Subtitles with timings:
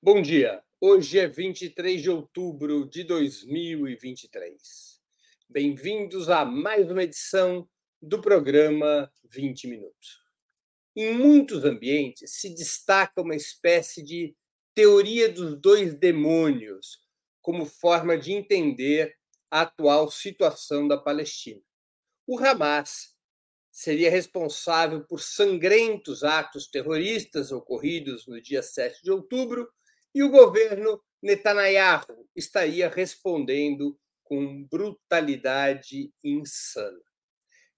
[0.00, 0.62] Bom dia.
[0.80, 5.00] Hoje é 23 de outubro de 2023.
[5.48, 7.68] Bem-vindos a mais uma edição
[8.00, 10.22] do programa 20 Minutos.
[10.94, 14.36] Em muitos ambientes se destaca uma espécie de
[14.72, 17.00] teoria dos dois demônios
[17.42, 19.16] como forma de entender
[19.50, 21.60] a atual situação da Palestina.
[22.24, 23.16] O Hamas
[23.68, 29.68] seria responsável por sangrentos atos terroristas ocorridos no dia 7 de outubro
[30.14, 37.00] e o governo Netanyahu estaria respondendo com brutalidade insana.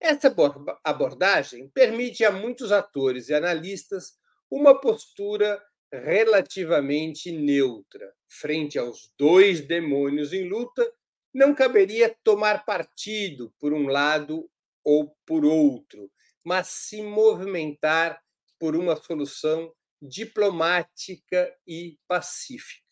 [0.01, 0.35] Essa
[0.83, 4.15] abordagem permite a muitos atores e analistas
[4.51, 5.63] uma postura
[5.93, 8.13] relativamente neutra.
[8.29, 10.91] Frente aos dois demônios em luta,
[11.33, 14.49] não caberia tomar partido por um lado
[14.83, 16.11] ou por outro,
[16.45, 18.21] mas se movimentar
[18.59, 22.91] por uma solução diplomática e pacífica.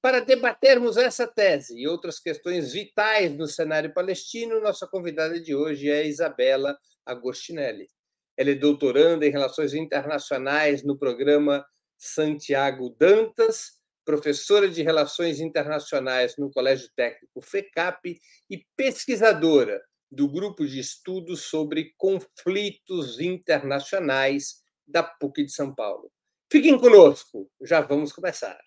[0.00, 5.90] Para debatermos essa tese e outras questões vitais no cenário palestino, nossa convidada de hoje
[5.90, 7.88] é Isabela Agostinelli.
[8.36, 16.50] Ela é doutoranda em Relações Internacionais no programa Santiago Dantas, professora de Relações Internacionais no
[16.52, 25.52] Colégio Técnico FECAP e pesquisadora do Grupo de Estudos sobre Conflitos Internacionais da PUC de
[25.52, 26.10] São Paulo.
[26.50, 28.58] Fiquem conosco, já vamos começar.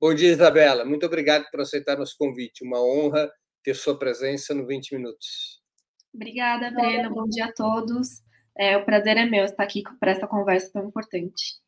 [0.00, 0.86] Bom dia, Isabela.
[0.86, 2.64] Muito obrigado por aceitar nosso convite.
[2.64, 3.30] Uma honra
[3.62, 5.62] ter sua presença no 20 Minutos.
[6.14, 7.14] Obrigada, Breno.
[7.14, 8.21] Bom dia a todos.
[8.56, 11.60] É, o prazer é meu estar aqui para essa conversa tão importante.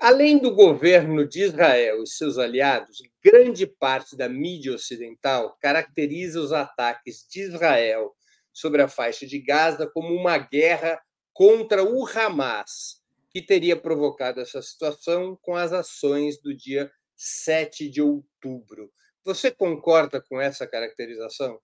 [0.00, 6.52] Além do governo de Israel e seus aliados, grande parte da mídia ocidental caracteriza os
[6.52, 8.14] ataques de Israel
[8.52, 11.00] sobre a faixa de Gaza como uma guerra
[11.32, 18.02] contra o Hamas, que teria provocado essa situação com as ações do dia 7 de
[18.02, 18.92] outubro.
[19.24, 21.58] Você concorda com essa caracterização?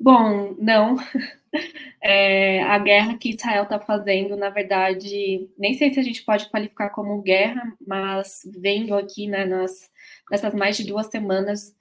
[0.00, 0.96] Bom, não.
[2.02, 6.48] É, a guerra que Israel está fazendo, na verdade, nem sei se a gente pode
[6.50, 9.90] qualificar como guerra, mas vendo aqui né, nas,
[10.30, 11.74] nessas mais de duas semanas,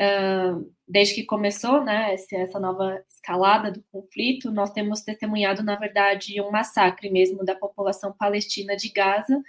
[0.00, 6.40] uh, desde que começou né, essa nova escalada do conflito, nós temos testemunhado, na verdade,
[6.40, 9.42] um massacre mesmo da população palestina de Gaza,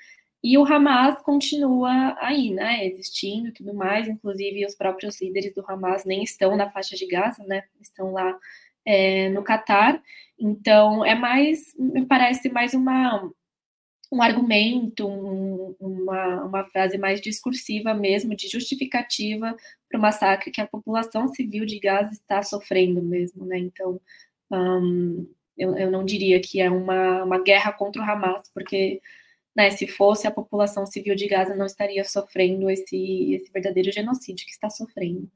[0.44, 5.64] e o Hamas continua aí, né, existindo e tudo mais, inclusive os próprios líderes do
[5.68, 8.38] Hamas nem estão na faixa de Gaza, né, estão lá
[8.86, 10.02] é, no Catar.
[10.40, 13.30] Então, é mais, me parece mais uma,
[14.12, 19.56] um argumento, um, uma, uma frase mais discursiva mesmo, de justificativa
[19.90, 24.00] para o massacre que a população civil de Gaza está sofrendo mesmo, né, então...
[25.58, 29.02] Eu, eu não diria que é uma, uma guerra contra o Hamas, porque
[29.60, 34.46] né, se fosse a população civil de Gaza não estaria sofrendo esse, esse verdadeiro genocídio
[34.46, 35.30] que está sofrendo.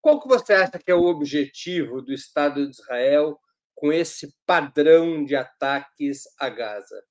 [0.00, 3.36] Qual que você acha que é o objetivo do Estado de Israel
[3.74, 7.02] com esse padrão de ataques a Gaza?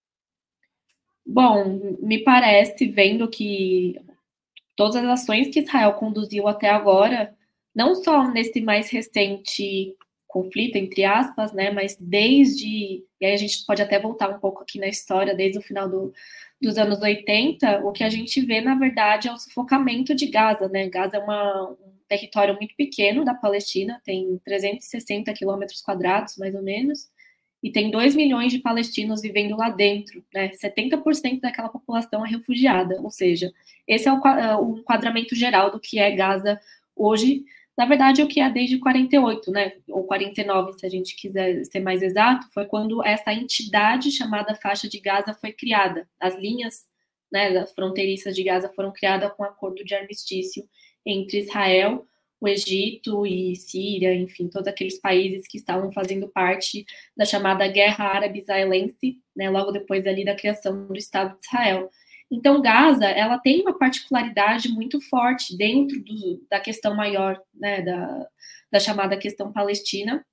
[1.25, 3.99] Bom, me parece, vendo que
[4.77, 7.35] todas as ações que Israel conduziu até agora,
[7.75, 9.93] não só nesse mais recente
[10.25, 14.61] conflito, entre aspas, né, mas desde, e aí a gente pode até voltar um pouco
[14.61, 16.13] aqui na história, desde o final do,
[16.61, 20.67] dos anos 80, o que a gente vê, na verdade, é o sufocamento de Gaza,
[20.67, 26.53] né, Gaza é uma, um território muito pequeno da Palestina, tem 360 quilômetros quadrados, mais
[26.53, 27.09] ou menos,
[27.63, 32.99] e tem 2 milhões de palestinos vivendo lá dentro, né, 70% daquela população é refugiada,
[33.01, 33.53] ou seja,
[33.87, 36.59] esse é o, é o enquadramento geral do que é Gaza
[36.93, 37.45] hoje,
[37.77, 41.79] na verdade, o que é desde 48, né, ou 49, se a gente quiser ser
[41.79, 46.07] mais exato, foi quando essa entidade chamada faixa de Gaza foi criada.
[46.19, 46.85] As linhas
[47.31, 50.63] né, fronteiriças de Gaza foram criadas com um acordo de armistício
[51.03, 52.05] entre Israel,
[52.39, 56.85] o Egito e Síria, enfim, todos aqueles países que estavam fazendo parte
[57.17, 61.89] da chamada Guerra Árabe-Israelense, né, logo depois ali da criação do Estado de Israel.
[62.33, 68.27] Então, Gaza, ela tem uma particularidade muito forte dentro do, da questão maior, né, da,
[68.71, 70.25] da chamada questão palestina,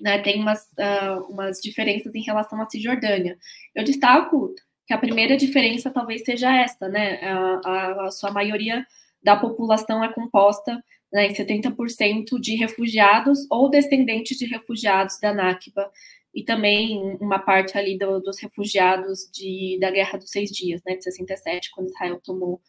[0.00, 3.38] né, tem umas, uh, umas diferenças em relação à Cisjordânia.
[3.76, 4.52] Eu destaco
[4.84, 8.84] que a primeira diferença talvez seja esta, né, a, a, a sua maioria
[9.22, 10.82] da população é composta
[11.12, 15.92] né, em 70% de refugiados ou descendentes de refugiados da Nakba
[16.34, 20.96] e também uma parte ali do, dos refugiados de, da Guerra dos Seis Dias, né,
[20.96, 22.60] de 67, quando Israel tomou,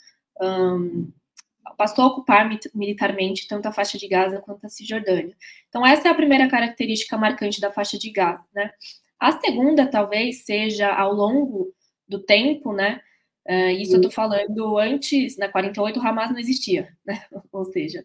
[0.42, 1.12] um,
[1.78, 5.36] passou a ocupar militarmente tanto a faixa de Gaza quanto a Cisjordânia.
[5.70, 8.72] Então, essa é a primeira característica marcante da faixa de Gaza, né.
[9.20, 11.72] A segunda, talvez, seja ao longo
[12.08, 13.00] do tempo, né,
[13.48, 18.04] uh, isso eu estou falando antes, na 48, o Hamas não existia, né, ou seja,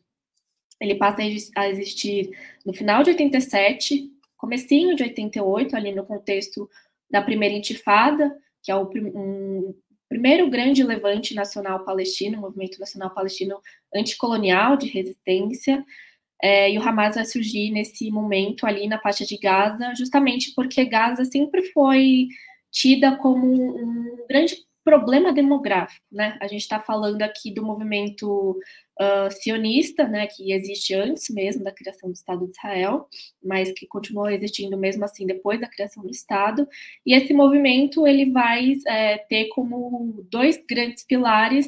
[0.78, 1.22] ele passa
[1.56, 2.30] a existir
[2.64, 6.68] no final de 87, comecinho de 88, ali no contexto
[7.10, 9.74] da primeira intifada, que é o um,
[10.08, 13.60] primeiro grande levante nacional palestino, movimento nacional palestino
[13.94, 15.84] anticolonial de resistência,
[16.42, 20.84] é, e o Hamas vai surgir nesse momento ali na faixa de Gaza, justamente porque
[20.84, 22.28] Gaza sempre foi
[22.70, 24.56] tida como um grande
[24.86, 26.38] problema demográfico, né?
[26.40, 28.52] A gente está falando aqui do movimento
[29.00, 33.08] uh, sionista, né, que existe antes mesmo da criação do Estado de Israel,
[33.42, 36.68] mas que continuou existindo mesmo assim depois da criação do Estado.
[37.04, 41.66] E esse movimento ele vai é, ter como dois grandes pilares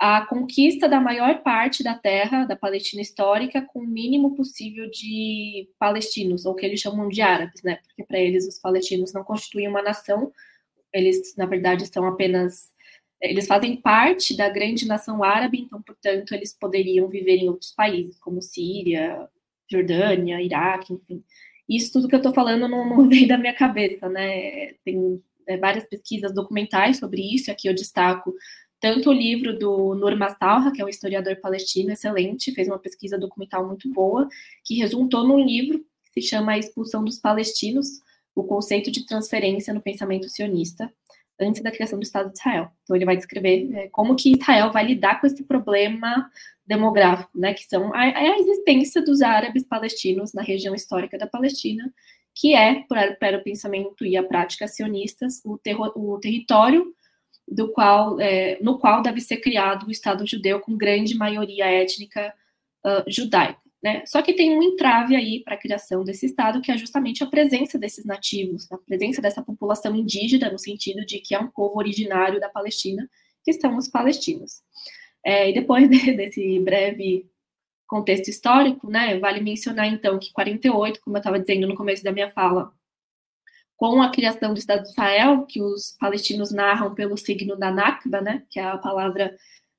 [0.00, 5.68] a conquista da maior parte da terra da Palestina histórica com o mínimo possível de
[5.78, 7.78] palestinos, ou que eles chamam de árabes, né?
[7.86, 10.32] Porque para eles os palestinos não constituem uma nação,
[10.98, 12.70] eles, na verdade, são apenas.
[13.20, 18.18] Eles fazem parte da grande nação árabe, então, portanto, eles poderiam viver em outros países,
[18.20, 19.28] como Síria,
[19.70, 21.24] Jordânia, Iraque, enfim.
[21.68, 24.74] Isso tudo que eu estou falando não, não da minha cabeça, né?
[24.84, 28.34] Tem é, várias pesquisas documentais sobre isso, aqui eu destaco
[28.80, 33.18] tanto o livro do Nur Mastalha, que é um historiador palestino excelente, fez uma pesquisa
[33.18, 34.28] documental muito boa,
[34.64, 35.84] que resultou num livro
[36.14, 37.88] que se chama A Expulsão dos Palestinos,
[38.40, 40.92] o conceito de transferência no pensamento sionista
[41.40, 42.70] antes da criação do Estado de Israel.
[42.82, 46.30] Então ele vai descrever é, como que Israel vai lidar com esse problema
[46.66, 51.92] demográfico, né, que são a, a existência dos árabes palestinos na região histórica da Palestina,
[52.34, 56.92] que é, para, o pensamento e a prática sionistas, o, terro, o território
[57.46, 62.32] do qual, é, no qual deve ser criado o Estado judeu com grande maioria étnica
[62.84, 63.67] uh, judaica.
[63.82, 64.04] Né?
[64.06, 67.26] Só que tem um entrave aí para a criação desse Estado, que é justamente a
[67.26, 71.78] presença desses nativos, a presença dessa população indígena, no sentido de que é um povo
[71.78, 73.08] originário da Palestina,
[73.44, 74.62] que são os palestinos.
[75.24, 77.30] É, e depois de, desse breve
[77.86, 82.12] contexto histórico, né, vale mencionar então que 48, como eu estava dizendo no começo da
[82.12, 82.72] minha fala,
[83.76, 88.20] com a criação do Estado de Israel, que os palestinos narram pelo signo da Nakba,
[88.20, 89.34] né, que é a palavra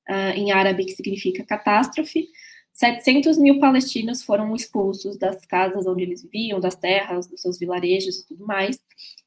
[0.10, 2.28] uh, em árabe que significa catástrofe,
[2.74, 8.20] 700 mil palestinos foram expulsos das casas onde eles viviam, das terras, dos seus vilarejos
[8.20, 8.80] e tudo mais.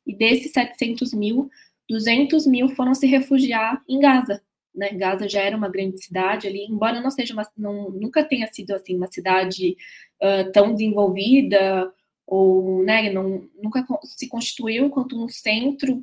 [0.07, 1.51] E desses 700 mil,
[1.89, 4.43] 200 mil foram se refugiar em Gaza.
[4.75, 4.91] Né?
[4.91, 8.73] Gaza já era uma grande cidade ali, embora não seja uma, não, nunca tenha sido
[8.73, 9.77] assim uma cidade
[10.23, 11.93] uh, tão desenvolvida
[12.27, 16.03] ou né, não, nunca se constituiu enquanto um centro,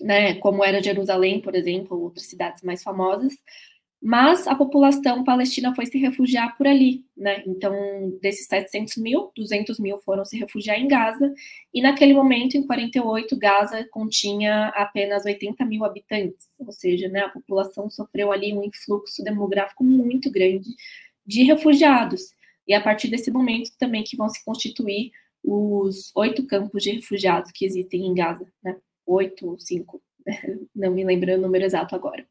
[0.00, 3.34] né, como era Jerusalém, por exemplo, ou outras cidades mais famosas,
[4.00, 7.42] mas a população palestina foi se refugiar por ali, né?
[7.46, 7.72] Então,
[8.22, 11.34] desses 700 mil, 200 mil foram se refugiar em Gaza,
[11.74, 17.28] e naquele momento, em 48, Gaza continha apenas 80 mil habitantes, ou seja, né, a
[17.28, 20.68] população sofreu ali um influxo demográfico muito grande
[21.26, 22.32] de refugiados.
[22.66, 25.10] E a partir desse momento também que vão se constituir
[25.42, 28.76] os oito campos de refugiados que existem em Gaza, né?
[29.06, 30.00] Oito cinco,
[30.74, 32.24] não me lembro o número exato agora.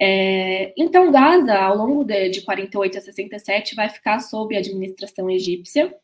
[0.00, 5.94] É, então, Gaza, ao longo de, de 48 a 67, vai ficar sob administração egípcia,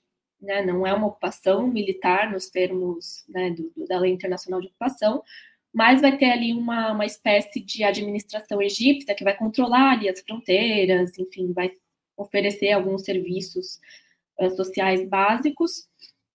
[0.41, 5.23] né, não é uma ocupação militar nos termos né, do, da lei internacional de ocupação,
[5.73, 10.21] mas vai ter ali uma, uma espécie de administração egípcia que vai controlar ali as
[10.21, 11.73] fronteiras, enfim, vai
[12.17, 13.79] oferecer alguns serviços
[14.41, 15.89] uh, sociais básicos,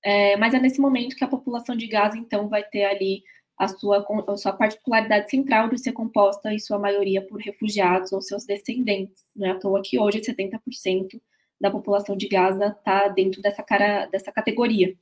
[0.04, 3.24] é, mas é nesse momento que a população de Gaza, então, vai ter ali
[3.58, 8.22] a sua, a sua particularidade central de ser composta, em sua maioria, por refugiados ou
[8.22, 9.24] seus descendentes.
[9.36, 11.22] Não é à toa que hoje 70%
[11.60, 14.96] da população de Gaza está dentro dessa, cara, dessa categoria.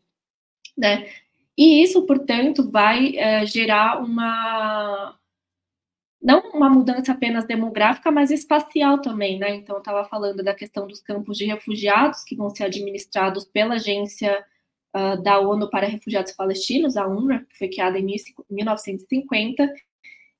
[0.77, 1.09] Né?
[1.57, 5.17] E isso, portanto, vai é, gerar uma.
[6.21, 9.55] Não uma mudança apenas demográfica, mas espacial também, né?
[9.55, 13.75] Então, eu estava falando da questão dos campos de refugiados, que vão ser administrados pela
[13.75, 14.43] agência
[14.95, 18.05] uh, da ONU para Refugiados Palestinos, a UNRWA, que foi criada em
[18.49, 19.73] 1950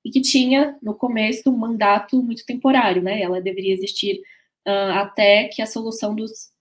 [0.05, 3.21] e que tinha, no começo, um mandato muito temporário, né?
[3.21, 4.21] Ela deveria existir
[4.67, 6.51] uh, até que a solução dos,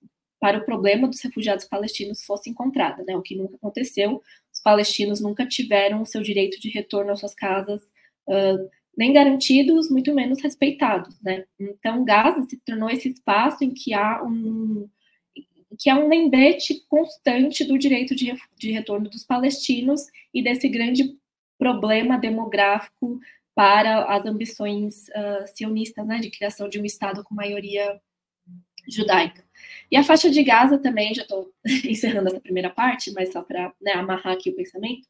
[0.40, 3.16] para o problema dos refugiados palestinos fosse encontrada, né?
[3.16, 4.22] O que nunca aconteceu.
[4.52, 7.82] Os palestinos nunca tiveram o seu direito de retorno às suas casas
[8.28, 11.44] uh, nem garantidos, muito menos respeitados, né?
[11.58, 14.88] Então, Gaza se tornou esse espaço em que há um
[15.79, 20.02] que é um lembrete constante do direito de, de retorno dos palestinos
[20.33, 21.17] e desse grande
[21.59, 23.21] problema demográfico
[23.55, 28.00] para as ambições uh, sionistas, né, de criação de um Estado com maioria
[28.88, 29.45] judaica.
[29.91, 31.52] E a faixa de Gaza também, já estou
[31.85, 35.07] encerrando essa primeira parte, mas só para né, amarrar aqui o pensamento,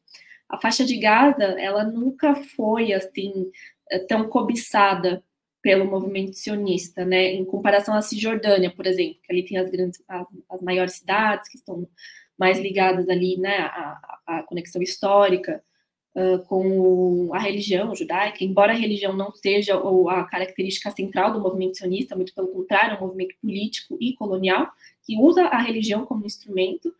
[0.49, 3.49] a faixa de Gaza, ela nunca foi, assim,
[4.07, 5.23] tão cobiçada
[5.63, 10.03] pelo movimento sionista, né, em comparação à Cisjordânia, por exemplo, que ali tem as grandes,
[10.09, 11.87] as, as maiores cidades que estão
[12.37, 15.63] mais ligadas ali, né, à, à conexão histórica,
[16.15, 21.39] uh, com a religião judaica, embora a religião não seja ou, a característica central do
[21.39, 24.69] movimento sionista, muito pelo contrário, é um movimento político e colonial,
[25.05, 26.93] que usa a religião como instrumento,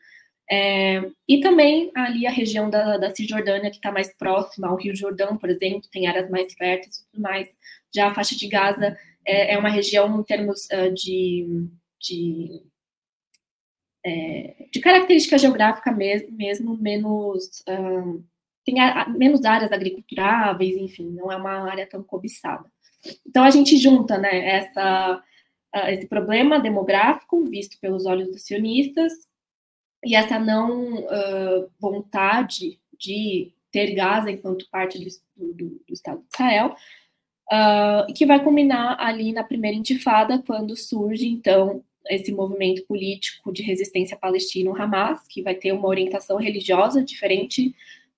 [0.50, 4.96] é, e também ali a região da, da Cisjordânia, que está mais próxima ao Rio
[4.96, 7.50] Jordão, por exemplo, tem áreas mais férteis e tudo mais.
[7.94, 11.68] Já a faixa de Gaza é, é uma região em termos uh, de,
[12.00, 12.62] de,
[14.06, 18.24] é, de característica geográfica mesmo, mesmo menos uh,
[18.66, 22.66] tem a, menos áreas agriculturáveis, enfim, não é uma área tão cobiçada.
[23.28, 25.22] Então a gente junta, né, essa,
[25.76, 29.12] uh, esse problema demográfico visto pelos olhos dos sionistas
[30.06, 36.28] e essa não uh, vontade de ter Gaza enquanto parte do, do, do Estado de
[36.34, 36.76] Israel,
[37.52, 43.64] uh, que vai culminar ali na primeira intifada, quando surge, então, esse movimento político de
[43.64, 47.74] resistência palestino, Hamas, que vai ter uma orientação religiosa diferente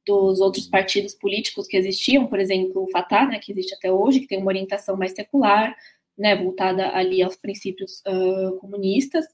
[0.05, 4.19] dos outros partidos políticos que existiam, por exemplo, o Fatah, né, que existe até hoje,
[4.19, 5.75] que tem uma orientação mais secular,
[6.17, 9.25] né, voltada ali aos princípios uh, comunistas.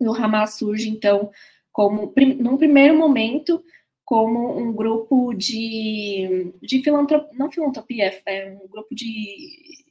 [0.00, 1.30] E o Hamas surge, então,
[1.72, 3.62] como, num primeiro momento,
[4.08, 9.84] como um grupo de, de filantropia, não filantropia, é um grupo de,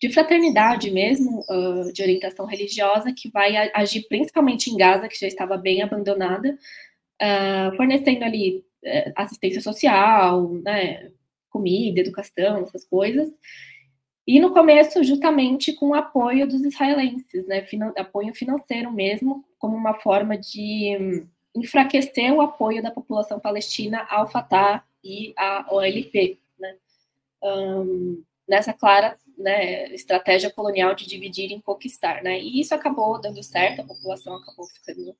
[0.00, 5.26] de fraternidade mesmo, uh, de orientação religiosa, que vai agir principalmente em Gaza, que já
[5.26, 6.58] estava bem abandonada,
[7.20, 11.12] uh, fornecendo ali uh, assistência social, né,
[11.50, 13.30] comida, educação, essas coisas.
[14.26, 19.76] E no começo, justamente com o apoio dos israelenses, né, finan apoio financeiro mesmo, como
[19.76, 26.76] uma forma de enfraquecer o apoio da população palestina ao Fatah e à OLP, né,
[27.42, 33.42] um, nessa clara né, estratégia colonial de dividir e conquistar, né, e isso acabou dando
[33.42, 35.10] certo, a população acabou ficando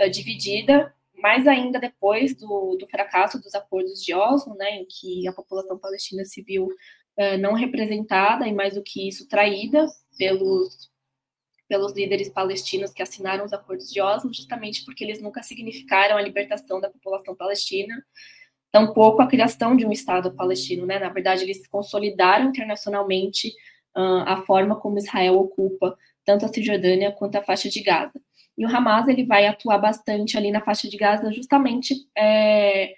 [0.00, 5.28] uh, dividida, mais ainda depois do, do, fracasso dos acordos de Oslo, né, em que
[5.28, 9.86] a população palestina se viu uh, não representada e mais do que isso traída
[10.18, 10.90] pelos
[11.74, 16.22] pelos líderes palestinos que assinaram os acordos de Oslo, justamente porque eles nunca significaram a
[16.22, 18.00] libertação da população palestina,
[18.70, 21.00] tampouco a criação de um Estado palestino, né?
[21.00, 23.48] Na verdade, eles consolidaram internacionalmente
[23.96, 28.20] uh, a forma como Israel ocupa tanto a Cisjordânia quanto a faixa de Gaza.
[28.56, 32.94] E o Hamas ele vai atuar bastante ali na faixa de Gaza, justamente é,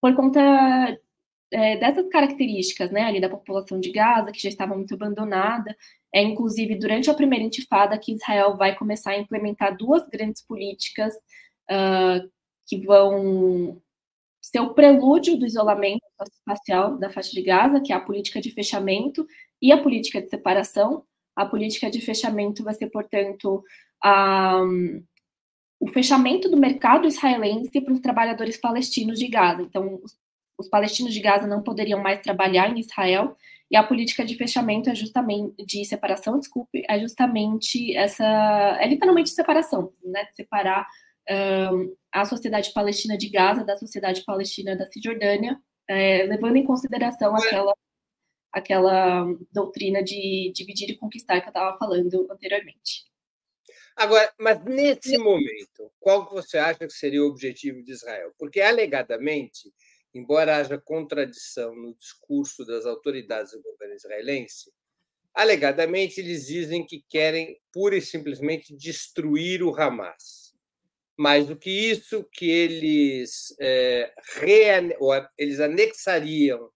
[0.00, 0.40] por conta
[1.50, 5.76] é, dessas características, né, ali da população de Gaza, que já estava muito abandonada.
[6.14, 11.14] É inclusive durante a primeira intifada que Israel vai começar a implementar duas grandes políticas
[11.70, 12.28] uh,
[12.66, 13.80] que vão
[14.40, 18.50] ser o prelúdio do isolamento espacial da faixa de Gaza, que é a política de
[18.50, 19.26] fechamento
[19.60, 21.04] e a política de separação.
[21.36, 23.62] A política de fechamento vai ser, portanto,
[24.02, 24.62] a,
[25.78, 29.62] o fechamento do mercado israelense para os trabalhadores palestinos de Gaza.
[29.62, 30.16] Então, os,
[30.58, 33.36] os, palestinos de Gaza não poderiam mais trabalhar em Israel,
[33.70, 38.24] e a política de fechamento é justamente, de separação, desculpe, é justamente essa,
[38.80, 40.86] é literalmente separação, né, separar
[41.72, 47.34] um, a sociedade palestina de Gaza da sociedade palestina da Cisjordânia, é, levando em consideração
[47.34, 47.74] aquela
[48.50, 53.06] aquela doutrina de dividir e conquistar que eu estava falando anteriormente.
[53.96, 58.32] Agora, mas nesse momento, qual você acha que seria o objetivo de Israel?
[58.38, 59.72] Porque, alegadamente,
[60.14, 64.72] embora haja contradição no discurso das autoridades do governo israelense,
[65.34, 70.54] alegadamente eles dizem que querem pura e simplesmente destruir o Hamas.
[71.16, 74.12] Mais do que isso, que eles, é,
[75.36, 76.70] eles anexariam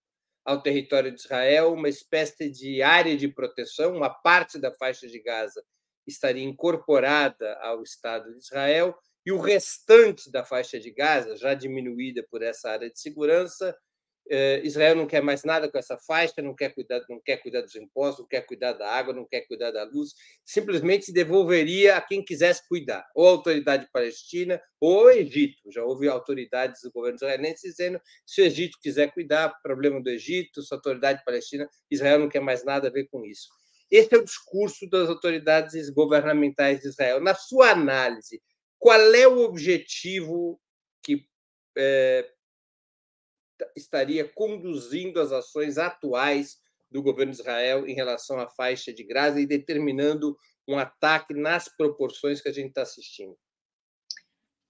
[0.44, 5.20] ao território de Israel uma espécie de área de proteção, uma parte da faixa de
[5.20, 5.64] Gaza
[6.06, 12.24] estaria incorporada ao Estado de Israel e o restante da faixa de Gaza, já diminuída
[12.30, 13.76] por essa área de segurança,
[14.30, 17.60] eh, Israel não quer mais nada com essa faixa, não quer cuidar, não quer cuidar
[17.60, 20.10] dos impostos, não quer cuidar da água, não quer cuidar da luz,
[20.44, 25.70] simplesmente devolveria a quem quisesse cuidar, ou a autoridade palestina ou o Egito.
[25.72, 30.62] Já houve autoridades do governo israelense dizendo se o Egito quiser cuidar, problema do Egito,
[30.62, 33.48] se a autoridade palestina, Israel não quer mais nada a ver com isso.
[33.90, 37.20] Esse é o discurso das autoridades governamentais de Israel.
[37.20, 38.40] Na sua análise,
[38.82, 40.60] qual é o objetivo
[41.04, 41.24] que
[41.78, 42.28] é,
[43.76, 46.58] estaria conduzindo as ações atuais
[46.90, 50.36] do governo de Israel em relação à faixa de Gaza e determinando
[50.66, 53.38] um ataque nas proporções que a gente está assistindo?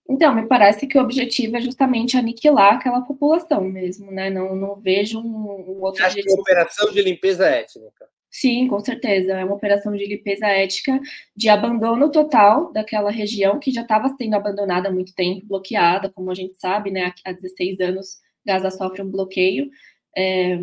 [0.07, 4.28] Então, me parece que o objetivo é justamente aniquilar aquela população mesmo, né?
[4.28, 6.26] Não, não vejo um, um outro Acho objetivo.
[6.26, 8.12] Que é uma operação de limpeza étnica.
[8.33, 9.33] Sim, com certeza.
[9.35, 10.99] É uma operação de limpeza ética,
[11.37, 16.31] de abandono total daquela região que já estava sendo abandonada há muito tempo, bloqueada, como
[16.31, 17.12] a gente sabe, né?
[17.27, 19.71] Há 16 anos, Gaza sofre um bloqueio,
[20.17, 20.59] é,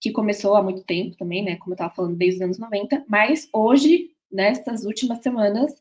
[0.00, 1.56] que começou há muito tempo também, né?
[1.56, 5.72] Como eu estava falando, desde os anos 90, mas hoje, nessas últimas semanas,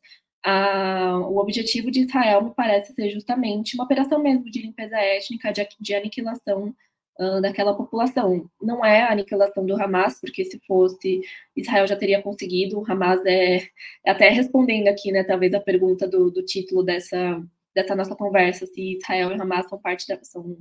[0.43, 5.51] a, o objetivo de Israel me parece ser justamente uma operação mesmo de limpeza étnica,
[5.53, 6.73] de, de aniquilação
[7.21, 8.49] uh, daquela população.
[8.61, 11.21] Não é a aniquilação do Hamas, porque se fosse,
[11.55, 12.79] Israel já teria conseguido.
[12.79, 13.67] O Hamas é,
[14.05, 17.41] até respondendo aqui, né, talvez a pergunta do, do título dessa,
[17.75, 20.21] dessa nossa conversa, se Israel e Hamas são parte da.
[20.23, 20.57] São,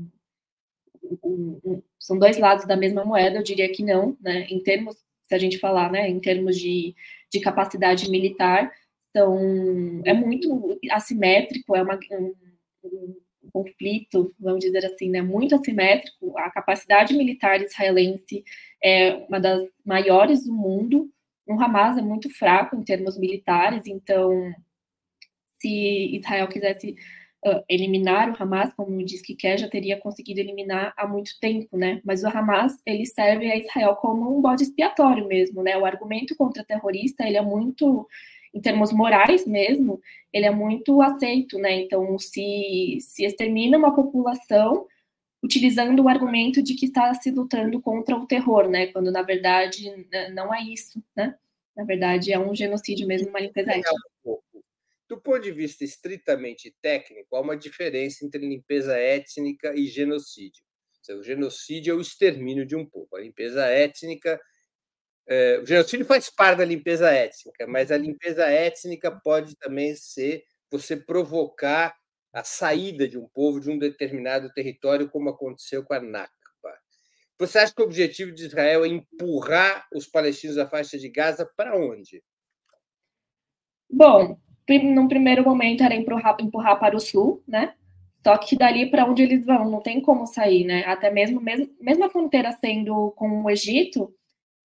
[1.24, 4.96] um, um, são dois lados da mesma moeda, eu diria que não, né, em termos,
[5.24, 6.94] se a gente falar, né, em termos de,
[7.32, 8.70] de capacidade militar,
[9.10, 11.98] então, é muito assimétrico, é uma,
[12.84, 13.16] um,
[13.50, 16.36] conflito, vamos dizer assim, né, muito assimétrico.
[16.38, 18.44] A capacidade militar israelense
[18.82, 21.10] é uma das maiores do mundo.
[21.46, 24.52] O Hamas é muito fraco em termos militares, então,
[25.60, 26.94] se Israel quisesse
[27.44, 31.76] uh, eliminar o Hamas, como diz que quer, já teria conseguido eliminar há muito tempo,
[31.76, 32.00] né?
[32.04, 35.76] Mas o Hamas, ele serve a Israel como um bode expiatório mesmo, né?
[35.76, 38.06] O argumento contra terrorista, ele é muito
[38.52, 40.00] em termos morais mesmo,
[40.32, 41.80] ele é muito aceito, né?
[41.80, 44.86] Então, se, se extermina uma população
[45.42, 48.88] utilizando o argumento de que está se lutando contra o terror, né?
[48.88, 49.90] Quando, na verdade,
[50.34, 51.34] não é isso, né?
[51.76, 53.90] Na verdade, é um genocídio mesmo, uma limpeza étnica.
[55.08, 60.62] Do ponto de vista estritamente técnico, há uma diferença entre limpeza étnica e genocídio.
[61.08, 63.16] O genocídio é o extermínio de um povo.
[63.16, 64.40] A limpeza étnica
[65.28, 70.42] é, o genocídio faz parte da limpeza étnica, mas a limpeza étnica pode também ser
[70.70, 71.94] você provocar
[72.32, 76.30] a saída de um povo de um determinado território, como aconteceu com a Nakba.
[77.38, 81.48] Você acha que o objetivo de Israel é empurrar os palestinos da faixa de Gaza
[81.56, 82.22] para onde?
[83.90, 87.74] Bom, num primeiro momento era empurrar, empurrar para o sul, né?
[88.24, 90.84] Só que dali para onde eles vão, não tem como sair, né?
[90.84, 94.14] Até mesmo, mesmo, mesmo a fronteira sendo com o Egito,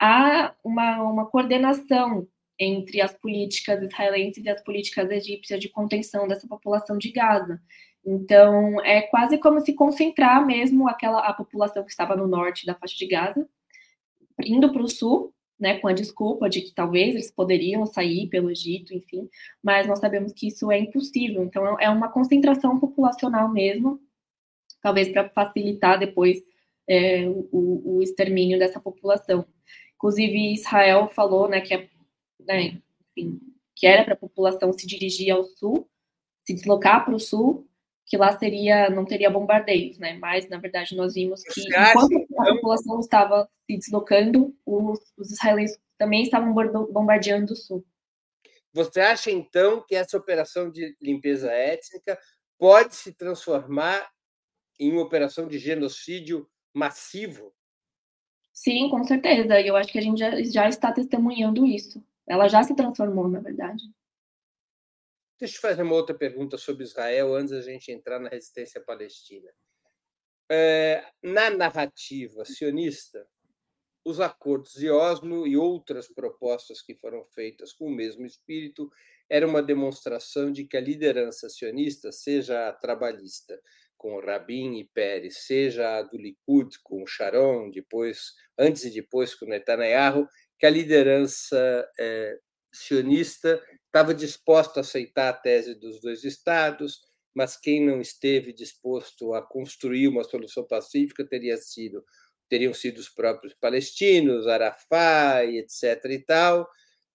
[0.04, 6.46] há uma, uma coordenação entre as políticas israelenses e as políticas egípcias de contenção dessa
[6.46, 7.58] população de Gaza.
[8.04, 12.74] Então, é quase como se concentrar mesmo aquela a população que estava no norte da
[12.74, 13.48] faixa de Gaza,
[14.44, 18.50] indo para o sul, né, com a desculpa de que talvez eles poderiam sair pelo
[18.50, 19.28] Egito, enfim,
[19.62, 21.42] mas nós sabemos que isso é impossível.
[21.42, 23.98] Então, é uma concentração populacional mesmo,
[24.82, 26.42] talvez para facilitar depois
[26.86, 29.46] é, o, o extermínio dessa população.
[29.96, 31.88] Inclusive, Israel falou né, que, é,
[32.40, 32.80] né,
[33.16, 33.40] enfim,
[33.74, 35.88] que era para a população se dirigir ao sul,
[36.46, 37.66] se deslocar para o sul,
[38.06, 40.14] que lá seria não teria bombardeios, né?
[40.18, 45.78] Mas na verdade nós vimos que enquanto a população estava se deslocando, os, os israelenses
[45.96, 47.84] também estavam bombardeando o sul.
[48.72, 52.18] Você acha então que essa operação de limpeza étnica
[52.58, 54.06] pode se transformar
[54.78, 57.54] em uma operação de genocídio massivo?
[58.54, 59.60] Sim, com certeza.
[59.60, 62.02] E eu acho que a gente já, já está testemunhando isso.
[62.26, 63.82] Ela já se transformou, na verdade.
[65.38, 69.50] Deixa eu fazer uma outra pergunta sobre Israel antes da gente entrar na resistência palestina.
[70.50, 73.26] É, na narrativa sionista,
[74.04, 78.90] os acordos de Oslo e outras propostas que foram feitas com o mesmo espírito
[79.28, 83.60] era uma demonstração de que a liderança sionista, seja a trabalhista,
[84.04, 89.46] com Rabin e Pérez, seja a do Likud com Sharon, depois, antes e depois com
[89.46, 92.38] Netanyahu, que a liderança é,
[92.70, 97.00] sionista estava disposta a aceitar a tese dos dois estados,
[97.34, 102.04] mas quem não esteve disposto a construir uma solução pacífica teria sido
[102.46, 106.04] teriam sido os próprios palestinos, Arafat, etc.
[106.10, 106.64] e tal.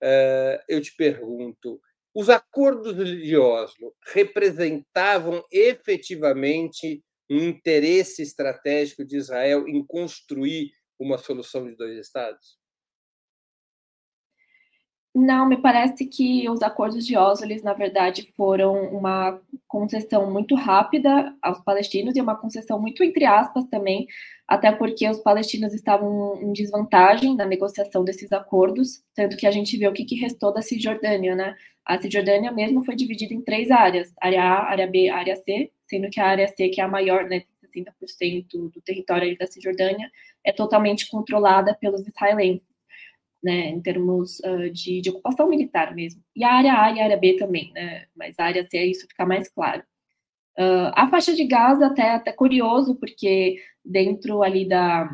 [0.04, 1.80] Uh, eu te pergunto,
[2.14, 11.66] os acordos de Oslo representavam efetivamente um interesse estratégico de Israel em construir uma solução
[11.66, 12.60] de dois estados?
[15.14, 20.56] Não, me parece que os acordos de Oslo, eles, na verdade, foram uma concessão muito
[20.56, 24.08] rápida aos palestinos e uma concessão muito entre aspas também,
[24.48, 29.78] até porque os palestinos estavam em desvantagem na negociação desses acordos, tanto que a gente
[29.78, 31.56] vê o que, que restou da Cisjordânia, né?
[31.90, 36.08] A Cisjordânia mesmo foi dividida em três áreas, área A, área B, área C, sendo
[36.12, 40.08] que a área C, que é a maior, né, 60% do território da Cisjordânia,
[40.46, 42.62] é totalmente controlada pelos israelenses,
[43.44, 46.22] né, em termos uh, de, de, ocupação militar mesmo.
[46.36, 49.08] E a área A e a área B também, né, mas a área C, isso
[49.08, 49.82] fica mais claro.
[50.60, 55.10] Uh, a faixa de Gaza até, até curioso, porque dentro ali da,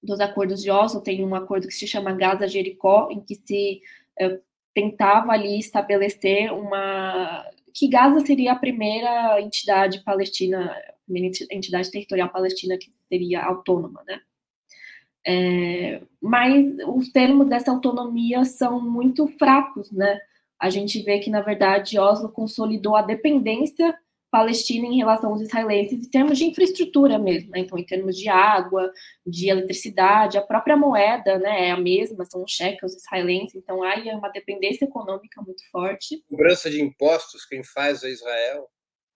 [0.00, 3.80] dos acordos de Oslo tem um acordo que se chama Gaza-Jericó, em que se
[4.22, 10.74] uh, tentava ali estabelecer uma que Gaza seria a primeira entidade palestina,
[11.50, 14.20] entidade territorial palestina que seria autônoma, né?
[15.26, 20.18] É, mas os termos dessa autonomia são muito fracos, né?
[20.58, 23.96] A gente vê que, na verdade, Oslo consolidou a dependência
[24.30, 27.60] palestina em relação aos israelenses em termos de infraestrutura mesmo, né?
[27.60, 28.92] então em termos de água,
[29.26, 34.14] de eletricidade, a própria moeda, né, é a mesma, são cheques israelenses, então aí é
[34.14, 36.22] uma dependência econômica muito forte.
[36.28, 38.68] Cobrança de impostos, quem faz é Israel.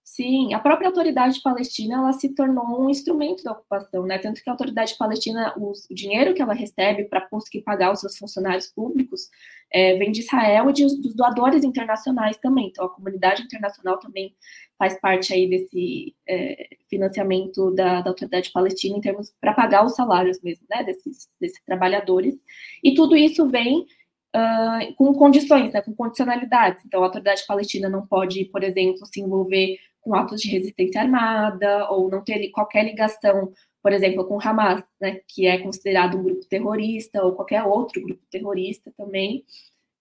[0.07, 4.19] Sim, a própria autoridade palestina ela se tornou um instrumento da ocupação, né?
[4.19, 8.01] Tanto que a autoridade palestina, o, o dinheiro que ela recebe para conseguir pagar os
[8.01, 9.31] seus funcionários públicos
[9.73, 12.69] é, vem de Israel e de, dos doadores internacionais também.
[12.69, 14.37] Então, a comunidade internacional também
[14.79, 19.95] faz parte aí desse é, financiamento da, da, autoridade palestina em termos para pagar os
[19.95, 20.83] salários mesmo, né?
[20.83, 22.35] Desses, desses trabalhadores.
[22.83, 23.87] E tudo isso vem
[24.35, 26.85] uh, com condições, né, com condicionalidades.
[26.85, 31.91] Então, a autoridade palestina não pode, por exemplo, se envolver com atos de resistência armada
[31.91, 36.45] ou não ter qualquer ligação, por exemplo, com Hamas, né, que é considerado um grupo
[36.47, 39.45] terrorista ou qualquer outro grupo terrorista também.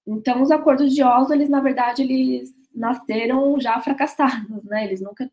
[0.05, 4.85] Então, os acordos de Oslo, eles na verdade eles nasceram já fracassados, né?
[4.85, 5.29] Eles nunca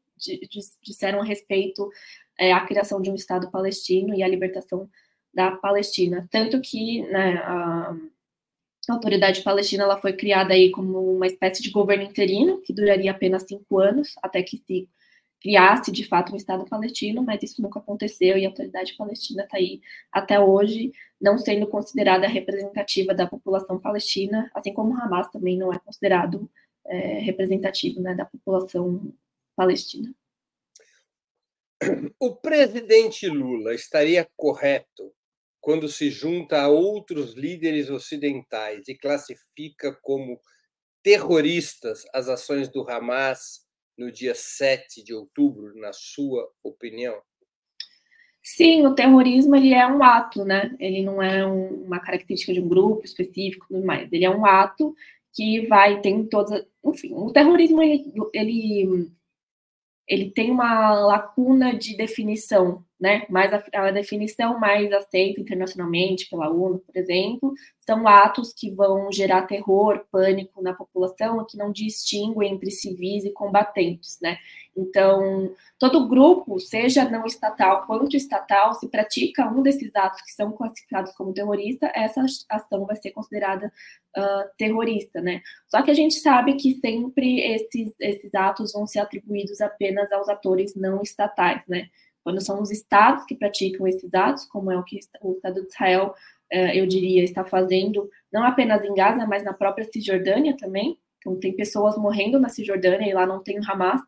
[0.83, 1.91] disseram respeito
[2.39, 4.89] é, à criação de um Estado palestino e à libertação
[5.33, 7.95] da Palestina, tanto que né, a,
[8.89, 13.13] a autoridade palestina ela foi criada aí como uma espécie de governo interino, que duraria
[13.13, 14.89] apenas cinco anos, até que se
[15.41, 19.57] criasse de fato um Estado palestino, mas isso nunca aconteceu e a autoridade palestina está
[19.57, 19.81] aí
[20.13, 25.79] até hoje, não sendo considerada representativa da população palestina, assim como Hamas também não é
[25.79, 26.49] considerado
[26.87, 29.13] é, representativo né, da população
[29.57, 30.15] palestina.
[32.19, 35.15] O presidente Lula estaria correto
[35.61, 40.39] quando se junta a outros líderes ocidentais e classifica como
[41.03, 43.67] terroristas as ações do Hamas
[44.01, 47.21] no dia 7 de outubro, na sua opinião?
[48.43, 50.75] Sim, o terrorismo ele é um ato, né?
[50.81, 54.11] Ele não é um, uma característica de um grupo específico, tudo mais.
[54.11, 54.95] Ele é um ato
[55.35, 59.11] que vai tem todas, enfim, o terrorismo ele, ele
[60.09, 63.25] ele tem uma lacuna de definição, né?
[63.31, 69.11] Mas a, a, definição mais aceita internacionalmente pela ONU, por exemplo, são atos que vão
[69.11, 74.37] gerar terror, pânico na população, que não distinguem entre civis e combatentes, né?
[74.77, 80.53] Então, todo grupo, seja não estatal quanto estatal, se pratica um desses atos que são
[80.53, 83.73] classificados como terrorista, essa ação vai ser considerada
[84.17, 85.41] uh, terrorista, né?
[85.69, 90.29] Só que a gente sabe que sempre esses, esses atos vão ser atribuídos apenas aos
[90.29, 91.89] atores não estatais, né?
[92.23, 95.69] Quando são os estados que praticam esses atos, como é o que o Estado de
[95.69, 96.15] Israel,
[96.53, 100.99] uh, eu diria, está fazendo, não apenas em Gaza, mas na própria Cisjordânia também.
[101.19, 104.01] Então, tem pessoas morrendo na Cisjordânia e lá não tem o Hamas,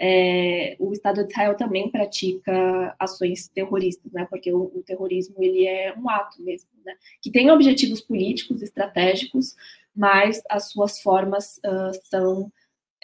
[0.00, 4.26] é, o Estado de Israel também pratica ações terroristas, né?
[4.30, 6.94] Porque o, o, terrorismo ele é um ato mesmo, né?
[7.20, 9.56] Que tem objetivos políticos, estratégicos,
[9.94, 12.52] mas as suas formas uh, são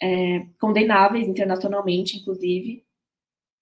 [0.01, 2.84] é, condenáveis internacionalmente, inclusive,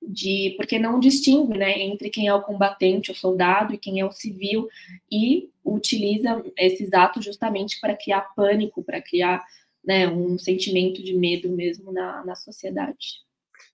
[0.08, 4.04] de porque não distingue, né, entre quem é o combatente, o soldado, e quem é
[4.04, 4.68] o civil,
[5.10, 9.44] e utiliza esses atos justamente para criar pânico, para criar
[9.84, 13.22] né, um sentimento de medo mesmo na, na sociedade.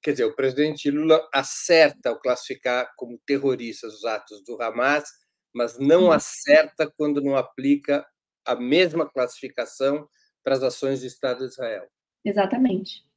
[0.03, 5.09] Quer dizer, o presidente Lula acerta ao classificar como terroristas os atos do Hamas,
[5.53, 6.13] mas não uhum.
[6.13, 8.07] acerta quando não aplica
[8.47, 10.09] a mesma classificação
[10.43, 11.87] para as ações do Estado de Israel.
[12.25, 13.08] Exatamente.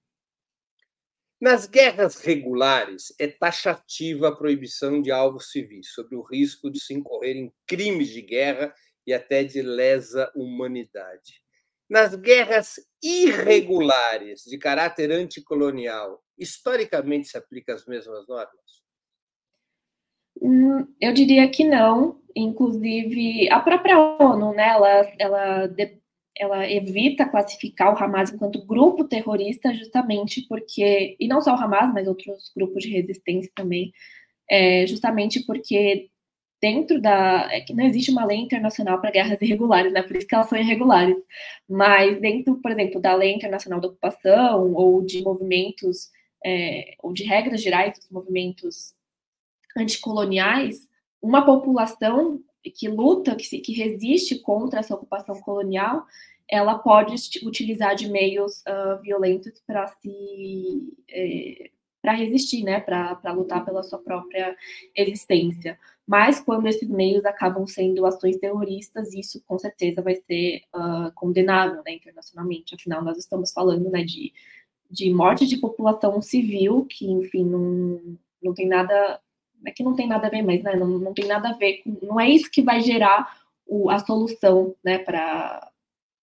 [1.41, 6.93] Nas guerras regulares, é taxativa a proibição de alvos civis, sob o risco de se
[6.93, 8.71] incorrer em crimes de guerra
[9.07, 11.41] e até de lesa humanidade.
[11.89, 18.83] Nas guerras irregulares de caráter anticolonial, historicamente se aplicam as mesmas normas?
[20.39, 22.21] Hum, eu diria que não.
[22.35, 25.67] Inclusive, a própria ONU, né, ela, ela,
[26.37, 31.93] ela evita classificar o Hamas enquanto grupo terrorista justamente porque, e não só o Hamas,
[31.93, 33.91] mas outros grupos de resistência também,
[34.49, 36.09] é, justamente porque
[36.61, 37.49] dentro da.
[37.51, 40.03] É que não existe uma lei internacional para guerras irregulares, né?
[40.03, 41.17] Por isso que elas são irregulares.
[41.67, 46.11] Mas dentro, por exemplo, da lei internacional da ocupação, ou de movimentos,
[46.45, 48.93] é, ou de regras gerais dos movimentos
[49.75, 50.87] anticoloniais,
[51.21, 56.05] uma população que luta, que, se, que resiste contra essa ocupação colonial,
[56.47, 61.71] ela pode utilizar de meios uh, violentos para se é,
[62.01, 64.55] para resistir, né, para lutar pela sua própria
[64.95, 65.77] existência.
[66.07, 71.81] Mas quando esses meios acabam sendo ações terroristas, isso com certeza vai ser uh, condenável,
[71.85, 72.73] né, internacionalmente.
[72.73, 74.33] Afinal, nós estamos falando, né, de,
[74.89, 79.21] de morte de população civil, que, enfim, não, não tem nada
[79.65, 81.81] é que não tem nada a ver, mas né, não, não tem nada a ver
[82.01, 85.71] não é isso que vai gerar o, a solução né, para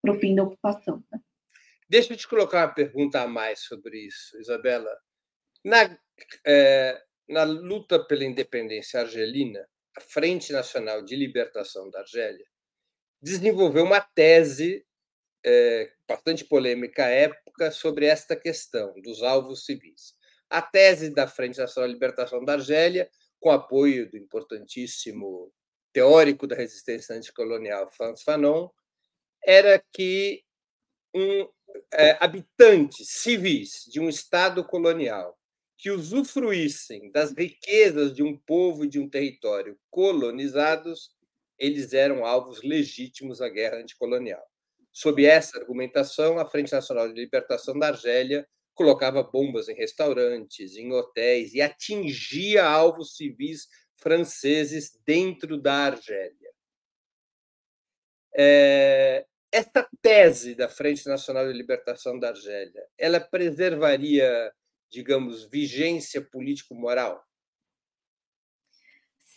[0.07, 1.03] o fim da ocupação.
[1.11, 1.19] Né?
[1.89, 4.95] Deixa eu te colocar uma pergunta a mais sobre isso, Isabela.
[5.63, 5.97] Na,
[6.45, 12.45] é, na luta pela independência argelina, a Frente Nacional de Libertação da Argélia
[13.21, 14.85] desenvolveu uma tese
[15.43, 20.15] é, bastante polêmica à época sobre esta questão dos alvos civis.
[20.49, 25.51] A tese da Frente Nacional de Libertação da Argélia com apoio do importantíssimo
[25.93, 28.69] teórico da resistência anticolonial Franz Fanon,
[29.43, 30.43] era que
[31.15, 31.47] um,
[31.93, 35.37] é, habitantes civis de um Estado colonial
[35.77, 41.11] que usufruíssem das riquezas de um povo e de um território colonizados,
[41.57, 44.45] eles eram alvos legítimos à guerra anticolonial.
[44.91, 48.45] Sob essa argumentação, a Frente Nacional de Libertação da Argélia
[48.79, 56.49] colocava bombas em restaurantes, em hotéis e atingia alvos civis franceses dentro da Argélia.
[58.33, 64.49] É, esta tese da Frente Nacional de Libertação da Argélia, ela preservaria,
[64.89, 67.21] digamos, vigência político-moral?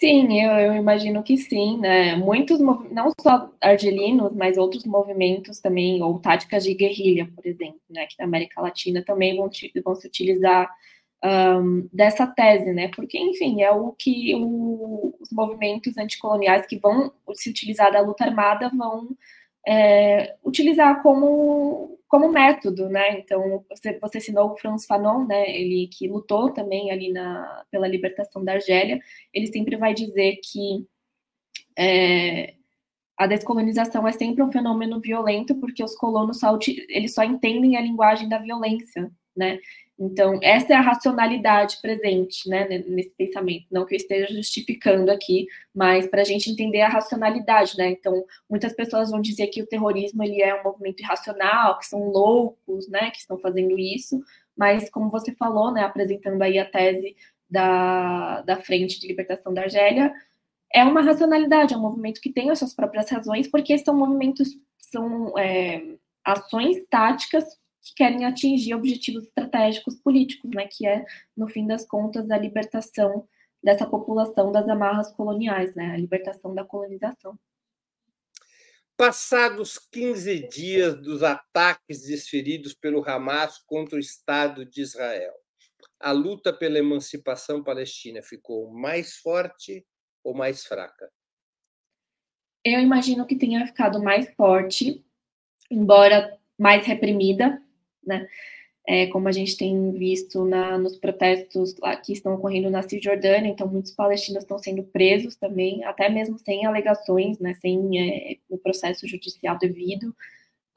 [0.02, 2.16] Sim, eu, eu, imagino que sim, né?
[2.16, 8.04] Muitos, não só argelinos, mas outros movimentos também, ou táticas de guerrilha, por exemplo, né?
[8.06, 9.48] Que na América Latina também vão,
[9.84, 10.68] vão se utilizar
[11.24, 12.88] um, dessa tese, né?
[12.88, 18.24] Porque, enfim, é o que o, os movimentos anticoloniais que vão se utilizar da luta
[18.24, 19.16] armada vão
[19.66, 23.18] é, utilizar como, como método, né?
[23.18, 25.48] Então, você, você assinou o Franz Fanon, né?
[25.50, 29.00] Ele que lutou também ali na, pela libertação da Argélia,
[29.32, 30.86] ele sempre vai dizer que
[31.78, 32.54] é,
[33.16, 37.80] a descolonização é sempre um fenômeno violento porque os colonos só, eles só entendem a
[37.80, 39.58] linguagem da violência, né?
[39.98, 43.66] Então, essa é a racionalidade presente né, nesse pensamento.
[43.70, 47.76] Não que eu esteja justificando aqui, mas para a gente entender a racionalidade.
[47.76, 47.90] Né?
[47.90, 52.10] Então, muitas pessoas vão dizer que o terrorismo ele é um movimento irracional, que são
[52.10, 54.20] loucos, né, que estão fazendo isso,
[54.56, 57.14] mas como você falou, né, apresentando aí a tese
[57.48, 60.12] da, da Frente de Libertação da Argélia,
[60.74, 64.48] é uma racionalidade, é um movimento que tem as suas próprias razões, porque são movimentos,
[64.78, 65.82] são é,
[66.24, 67.44] ações táticas
[67.82, 71.04] que querem atingir objetivos estratégicos políticos, né, que é,
[71.36, 73.28] no fim das contas, a libertação
[73.62, 77.38] dessa população das amarras coloniais, né, a libertação da colonização.
[78.96, 85.34] Passados 15 dias dos ataques desferidos pelo Hamas contra o Estado de Israel,
[85.98, 89.84] a luta pela emancipação palestina ficou mais forte
[90.22, 91.10] ou mais fraca?
[92.64, 95.04] Eu imagino que tenha ficado mais forte,
[95.68, 97.60] embora mais reprimida,
[98.04, 98.26] né?
[98.84, 103.48] É, como a gente tem visto na, nos protestos lá que estão ocorrendo na Cisjordânia,
[103.48, 108.58] então muitos palestinos estão sendo presos também, até mesmo sem alegações, né, sem é, o
[108.58, 110.12] processo judicial devido.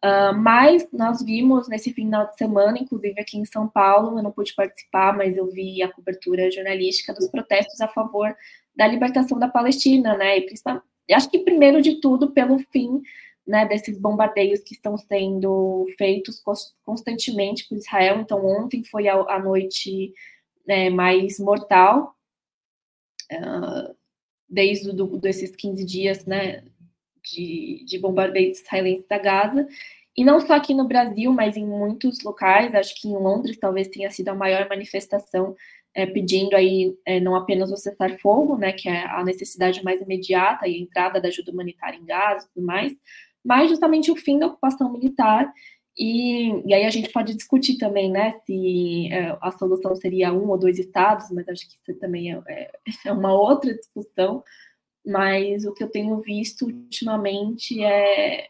[0.03, 4.31] Uh, mas nós vimos nesse final de semana, inclusive aqui em São Paulo, eu não
[4.31, 8.35] pude participar, mas eu vi a cobertura jornalística dos protestos a favor
[8.75, 10.37] da libertação da Palestina, né?
[11.07, 13.01] E acho que primeiro de tudo pelo fim
[13.45, 16.41] né, desses bombardeios que estão sendo feitos
[16.83, 18.19] constantemente por Israel.
[18.19, 20.13] Então, ontem foi a, a noite
[20.65, 22.15] né, mais mortal,
[23.31, 23.95] uh,
[24.49, 26.63] desde do, desses 15 dias né,
[27.23, 29.67] de, de bombardeios israelenses da Gaza.
[30.17, 33.89] E não só aqui no Brasil, mas em muitos locais, acho que em Londres talvez
[33.89, 35.55] tenha sido a maior manifestação
[35.93, 40.67] é, pedindo aí é, não apenas o cessar-fogo, né, que é a necessidade mais imediata
[40.67, 42.93] e a entrada da ajuda humanitária em Gaza e tudo mais,
[43.45, 45.53] mas justamente o fim da ocupação militar.
[45.97, 50.49] E, e aí a gente pode discutir também, né, se é, a solução seria um
[50.49, 52.71] ou dois estados, mas acho que isso também é, é,
[53.05, 54.43] é uma outra discussão.
[55.05, 58.47] Mas o que eu tenho visto ultimamente é,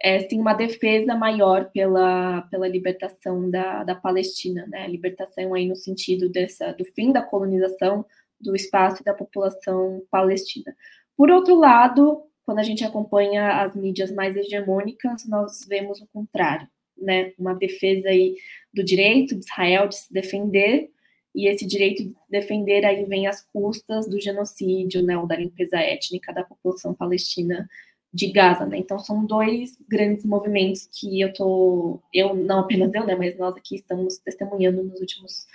[0.00, 4.86] é sim, uma defesa maior pela, pela libertação da, da Palestina, né?
[4.86, 8.04] Libertação aí no sentido dessa, do fim da colonização,
[8.38, 10.76] do espaço e da população palestina.
[11.16, 16.68] Por outro lado, quando a gente acompanha as mídias mais hegemônicas, nós vemos o contrário,
[16.96, 17.32] né?
[17.38, 18.36] Uma defesa aí
[18.72, 20.90] do direito de Israel de se defender,
[21.34, 25.78] e esse direito de defender aí vem às custas do genocídio, né, ou da limpeza
[25.78, 27.68] étnica da população palestina
[28.12, 28.78] de Gaza, né?
[28.78, 33.56] Então são dois grandes movimentos que eu tô, eu não apenas eu, né, mas nós
[33.56, 35.46] aqui estamos testemunhando nos últimos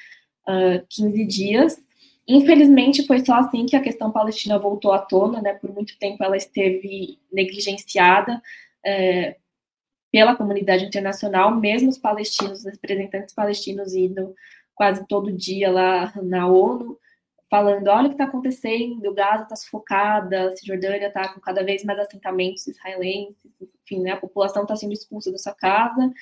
[0.46, 1.82] uh, ah, 15 dias.
[2.32, 5.56] Infelizmente foi só assim que a questão palestina voltou à tona, né?
[5.56, 8.40] Por muito tempo ela esteve negligenciada
[8.86, 9.36] é,
[10.12, 14.36] pela comunidade internacional, mesmo os palestinos, os representantes palestinos indo
[14.76, 17.00] quase todo dia lá na ONU,
[17.50, 21.84] falando: olha o que está acontecendo, Gaza está sufocada, a Cisjordânia está com cada vez
[21.84, 23.38] mais assentamentos israelenses,
[23.84, 26.14] enfim, né, a população está sendo expulsa da sua casa,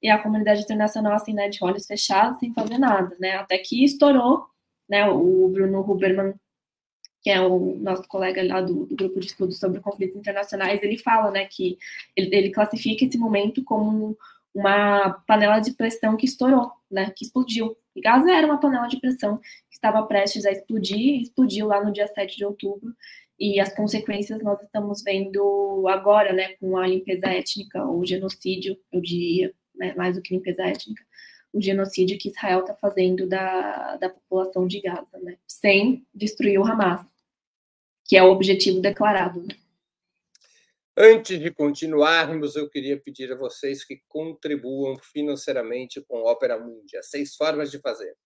[0.00, 3.84] e a comunidade internacional, assim, né, de olhos fechados, sem fazer nada, né, até que
[3.84, 4.46] estourou,
[4.88, 6.34] né, o Bruno Huberman,
[7.22, 10.96] que é o nosso colega lá do, do grupo de estudos sobre conflitos internacionais, ele
[10.96, 11.76] fala, né, que
[12.14, 14.16] ele, ele classifica esse momento como
[14.54, 17.76] uma panela de pressão que estourou, né, que explodiu.
[17.94, 21.92] E Gaza era uma panela de pressão que estava prestes a explodir, explodiu lá no
[21.92, 22.94] dia 7 de outubro,
[23.38, 29.00] e as consequências nós estamos vendo agora, né, com a limpeza étnica, ou genocídio, eu
[29.00, 31.02] diria, né, mais do que limpeza étnica,
[31.52, 36.64] o genocídio que Israel está fazendo da, da população de Gaza, né, sem destruir o
[36.64, 37.06] Hamas,
[38.04, 39.46] que é o objetivo declarado.
[40.98, 46.96] Antes de continuarmos, eu queria pedir a vocês que contribuam financeiramente com Opera Mundi.
[46.96, 48.16] Há seis formas de fazer.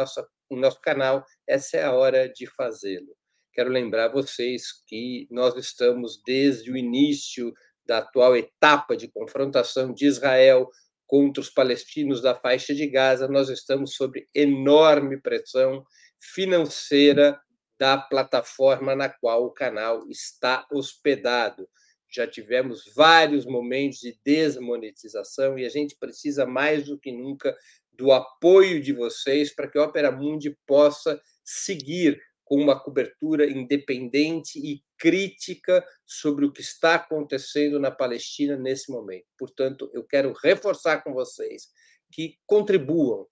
[0.51, 3.15] em nosso canal, essa é a hora de fazê-lo.
[3.55, 7.53] Quero lembrar vocês que nós estamos desde o início
[7.85, 10.69] da atual etapa de confrontação de Israel
[11.07, 15.85] contra os palestinos da faixa de Gaza, nós estamos sob enorme pressão
[16.19, 17.39] financeira
[17.79, 21.65] da plataforma na qual o canal está hospedado.
[22.11, 27.55] Já tivemos vários momentos de desmonetização e a gente precisa mais do que nunca
[27.93, 34.59] do apoio de vocês para que a Opera Mundi possa seguir com uma cobertura independente
[34.59, 39.25] e crítica sobre o que está acontecendo na Palestina nesse momento.
[39.37, 41.67] Portanto, eu quero reforçar com vocês
[42.11, 43.27] que contribuam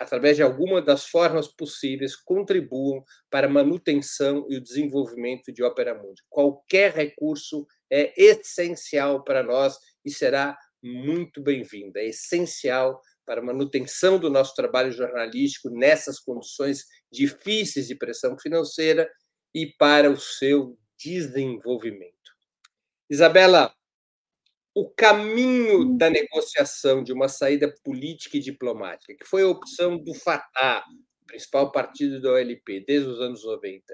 [0.00, 5.94] através de alguma das formas possíveis, contribuam para a manutenção e o desenvolvimento de Opera
[5.94, 6.20] Mundi.
[6.28, 11.96] Qualquer recurso é essencial para nós e será muito bem-vindo.
[11.96, 19.10] É essencial para a manutenção do nosso trabalho jornalístico nessas condições difíceis de pressão financeira
[19.54, 22.12] e para o seu desenvolvimento.
[23.08, 23.74] Isabela,
[24.74, 30.14] o caminho da negociação de uma saída política e diplomática, que foi a opção do
[30.14, 30.82] Fatah,
[31.26, 33.84] principal partido da OLP, desde os anos 90,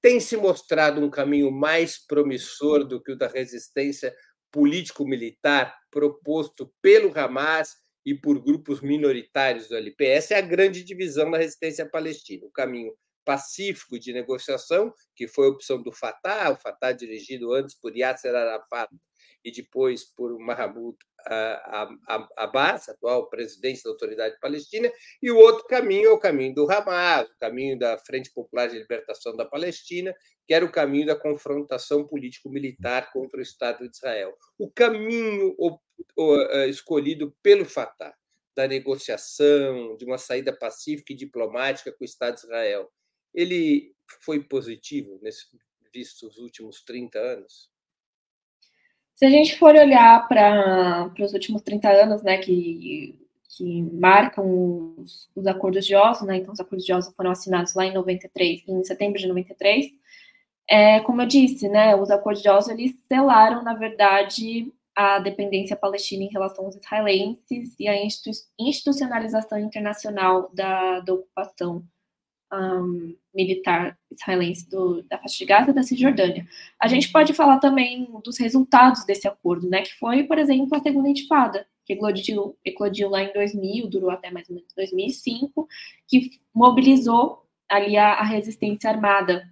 [0.00, 4.14] tem se mostrado um caminho mais promissor do que o da resistência
[4.50, 10.04] político-militar proposto pelo Hamas e por grupos minoritários do LP.
[10.06, 12.46] Essa é a grande divisão da resistência palestina.
[12.46, 12.92] O caminho
[13.24, 18.34] pacífico de negociação, que foi a opção do Fatah, o Fatah dirigido antes por Yasser
[18.34, 18.90] Arafat
[19.44, 20.96] e depois por Mahmoud
[22.36, 24.90] Abbas, atual presidente da Autoridade Palestina,
[25.22, 28.78] e o outro caminho é o caminho do Hamas, o caminho da Frente Popular de
[28.78, 30.14] Libertação da Palestina,
[30.46, 34.34] que era o caminho da confrontação político-militar contra o Estado de Israel.
[34.58, 35.54] O caminho
[36.18, 38.14] eh, escolhido pelo Fatah,
[38.56, 42.90] da negociação, de uma saída pacífica e diplomática com o Estado de Israel,
[43.32, 45.46] ele foi positivo, nesse,
[45.92, 47.70] visto os últimos 30 anos?
[49.20, 53.14] Se a gente for olhar para os últimos 30 anos, né, que,
[53.50, 57.74] que marcam os, os, acordos de Oslo, né, então os acordos de Oslo foram assinados
[57.74, 59.88] lá em 93, em setembro de 93,
[60.66, 65.76] é, como eu disse, né, os acordos de Oslo, eles selaram, na verdade, a dependência
[65.76, 67.94] palestina em relação aos israelenses e a
[68.58, 71.84] institucionalização internacional da, da ocupação
[72.52, 76.46] um, militar israelense do, da faixa de Gaza da Cisjordânia.
[76.78, 80.80] A gente pode falar também dos resultados desse acordo, né, que foi, por exemplo, a
[80.80, 85.68] segunda intifada, que eclodiu, eclodiu lá em 2000, durou até mais ou menos 2005,
[86.08, 89.48] que mobilizou ali a, a resistência armada.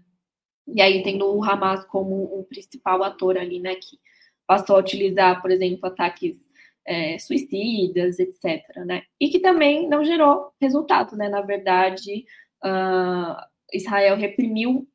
[0.67, 3.99] E aí tendo o Hamas como o principal ator ali, né, que
[4.47, 6.37] passou a utilizar, por exemplo, ataques
[6.87, 8.65] é, suicidas, etc.
[8.87, 9.03] Né?
[9.21, 11.29] E que também não gerou resultado, né?
[11.29, 12.25] Na verdade,
[12.65, 13.37] uh,
[13.73, 14.89] Israel reprimiu.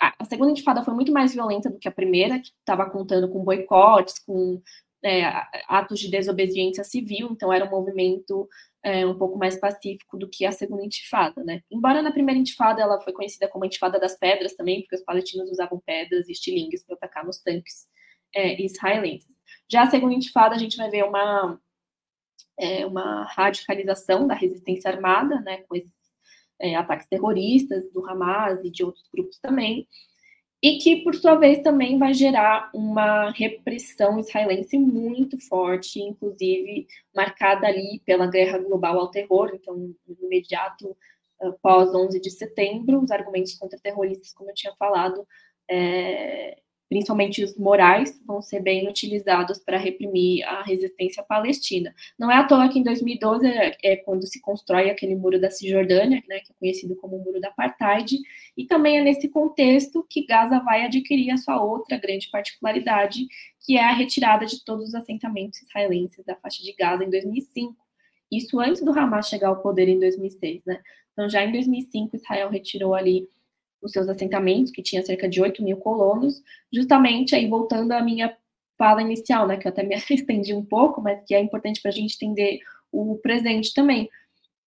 [0.00, 3.44] A segunda intifada foi muito mais violenta do que a primeira, que estava contando com
[3.44, 4.60] boicotes, com
[5.04, 5.24] é,
[5.68, 8.48] atos de desobediência civil, então era um movimento
[8.82, 11.62] é, um pouco mais pacífico do que a segunda intifada, né?
[11.70, 15.04] Embora na primeira intifada ela foi conhecida como a intifada das pedras também, porque os
[15.04, 17.86] palestinos usavam pedras e estilingues para atacar nos tanques
[18.34, 19.36] é, israelenses.
[19.70, 21.60] Já a segunda intifada, a gente vai ver uma,
[22.58, 25.90] é, uma radicalização da resistência armada, né, com esses
[26.62, 29.86] é, ataques terroristas do Hamas e de outros grupos também,
[30.62, 37.66] e que, por sua vez, também vai gerar uma repressão israelense muito forte, inclusive marcada
[37.66, 40.96] ali pela guerra global ao terror, então, no imediato
[41.60, 45.26] pós 11 de setembro, os argumentos contra terroristas, como eu tinha falado,
[45.68, 46.60] é,
[46.92, 51.94] principalmente os morais, vão ser bem utilizados para reprimir a resistência palestina.
[52.18, 55.50] Não é à toa que em 2012 é, é quando se constrói aquele muro da
[55.50, 58.18] Cisjordânia, né, que é conhecido como o muro da Apartheid,
[58.54, 63.26] e também é nesse contexto que Gaza vai adquirir a sua outra grande particularidade,
[63.64, 67.74] que é a retirada de todos os assentamentos israelenses da faixa de Gaza em 2005.
[68.30, 70.78] Isso antes do Hamas chegar ao poder em 2006, né?
[71.14, 73.26] Então, já em 2005, Israel retirou ali
[73.82, 78.34] os seus assentamentos, que tinha cerca de 8 mil colonos, justamente aí voltando à minha
[78.78, 81.90] fala inicial, né, que eu até me estendi um pouco, mas que é importante para
[81.90, 82.60] a gente entender
[82.90, 84.08] o presente também.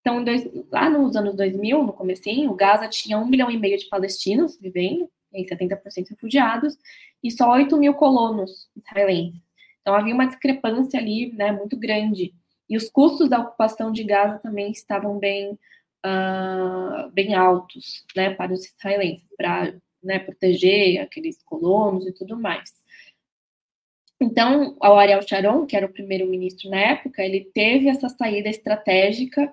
[0.02, 3.88] Então, dois, lá nos anos 2000, no comecinho, Gaza tinha um milhão e meio de
[3.88, 6.78] palestinos vivendo, em 70% refugiados,
[7.24, 9.42] e só 8 mil colonos israelenses.
[9.82, 12.34] Então, havia uma discrepância ali, né, muito grande.
[12.70, 15.58] E os custos da ocupação de Gaza também estavam bem
[16.06, 22.72] uh, bem altos, né, para os israelenses, para né, proteger aqueles colonos e tudo mais.
[24.22, 29.52] Então, o Ariel Sharon, que era o primeiro-ministro na época, ele teve essa saída estratégica,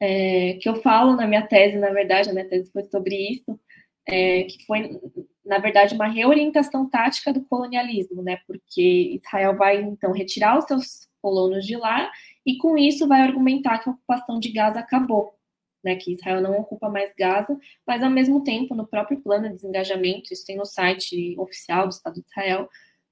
[0.00, 3.60] é, que eu falo na minha tese, na verdade, a minha tese foi sobre isso,
[4.08, 4.98] é, que foi,
[5.44, 11.08] na verdade, uma reorientação tática do colonialismo, né, porque Israel vai, então, retirar os seus
[11.20, 12.10] colonos de lá
[12.46, 15.34] e, com isso, vai argumentar que a ocupação de Gaza acabou,
[15.82, 19.54] né, que Israel não ocupa mais Gaza, mas ao mesmo tempo, no próprio plano de
[19.54, 22.68] desengajamento, isso tem no site oficial do Estado de Israel,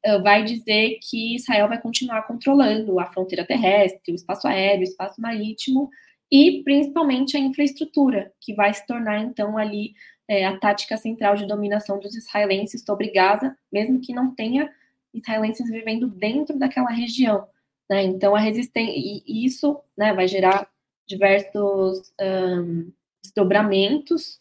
[0.06, 4.84] uh, vai dizer que Israel vai continuar controlando a fronteira terrestre, o espaço aéreo, o
[4.84, 5.90] espaço marítimo
[6.30, 9.94] e principalmente a infraestrutura, que vai se tornar então ali
[10.28, 14.70] é, a tática central de dominação dos israelenses sobre Gaza, mesmo que não tenha
[15.12, 17.48] israelenses vivendo dentro daquela região.
[17.88, 18.02] Né?
[18.02, 20.68] Então, a resistência, e isso né, vai gerar
[21.08, 22.92] diversos um,
[23.22, 24.38] desdobramentos.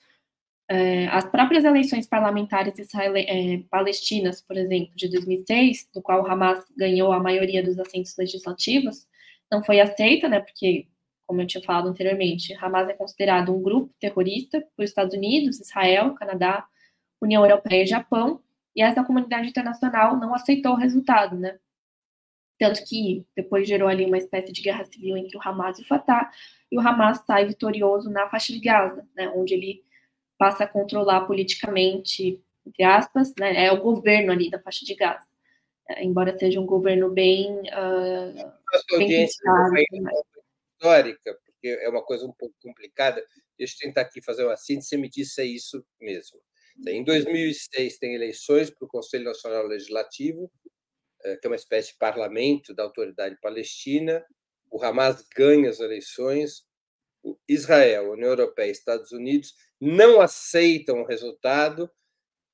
[0.69, 7.13] É, as próprias eleições parlamentares é, palestinas, por exemplo, de 2006, do qual Hamas ganhou
[7.13, 9.07] a maioria dos assentos legislativos,
[9.49, 10.87] não foi aceita, né, porque,
[11.25, 16.13] como eu tinha falado anteriormente, Hamas é considerado um grupo terrorista por Estados Unidos, Israel,
[16.15, 16.67] Canadá,
[17.21, 18.41] União Europeia e Japão,
[18.75, 21.57] e essa comunidade internacional não aceitou o resultado, né?
[22.59, 25.87] Tanto que depois gerou ali uma espécie de guerra civil entre o Hamas e o
[25.87, 26.31] Fatah,
[26.71, 29.83] e o Hamas sai vitorioso na faixa de Gaza, né, onde ele
[30.37, 35.25] passa a controlar politicamente, entre aspas, né, é o governo ali da faixa de Gaza.
[35.89, 37.49] É, embora seja um governo bem.
[37.61, 40.11] Uh, bem pensado, né.
[40.73, 43.23] histórica, porque é uma coisa um pouco complicada.
[43.57, 46.39] Deixa eu tentar aqui fazer uma síntese e me disse se é isso mesmo.
[46.87, 50.51] Em 2006 tem eleições para o Conselho Nacional Legislativo,
[51.35, 54.23] que é uma espécie de parlamento da autoridade palestina.
[54.71, 56.65] O Hamas ganha as eleições.
[57.47, 61.89] Israel, União Europeia e Estados Unidos não aceitam o resultado,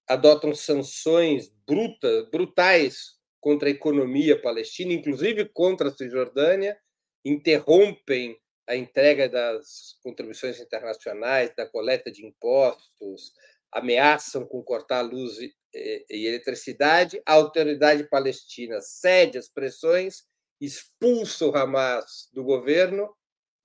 [0.07, 6.77] adotam sanções brutas, brutais contra a economia palestina, inclusive contra a Cisjordânia,
[7.23, 13.33] interrompem a entrega das contribuições internacionais, da coleta de impostos,
[13.71, 15.37] ameaçam com cortar a luz
[15.73, 20.23] e eletricidade, a autoridade palestina cede às pressões,
[20.61, 23.13] expulsa o Hamas do governo,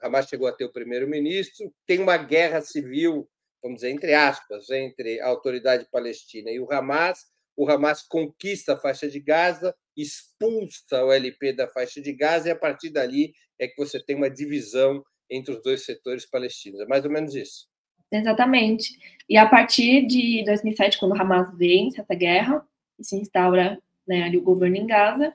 [0.01, 3.29] Hamas chegou a ter o primeiro-ministro, tem uma guerra civil,
[3.63, 8.79] vamos dizer, entre aspas, entre a autoridade palestina e o Hamas, o Hamas conquista a
[8.79, 13.67] faixa de Gaza expulsa o LP da faixa de Gaza e a partir dali é
[13.67, 16.81] que você tem uma divisão entre os dois setores palestinos.
[16.81, 17.67] É mais ou menos isso.
[18.11, 18.99] Exatamente.
[19.29, 22.67] E a partir de 2007, quando Hamas vence essa guerra
[23.01, 25.33] se instaura né, ali o governo em Gaza,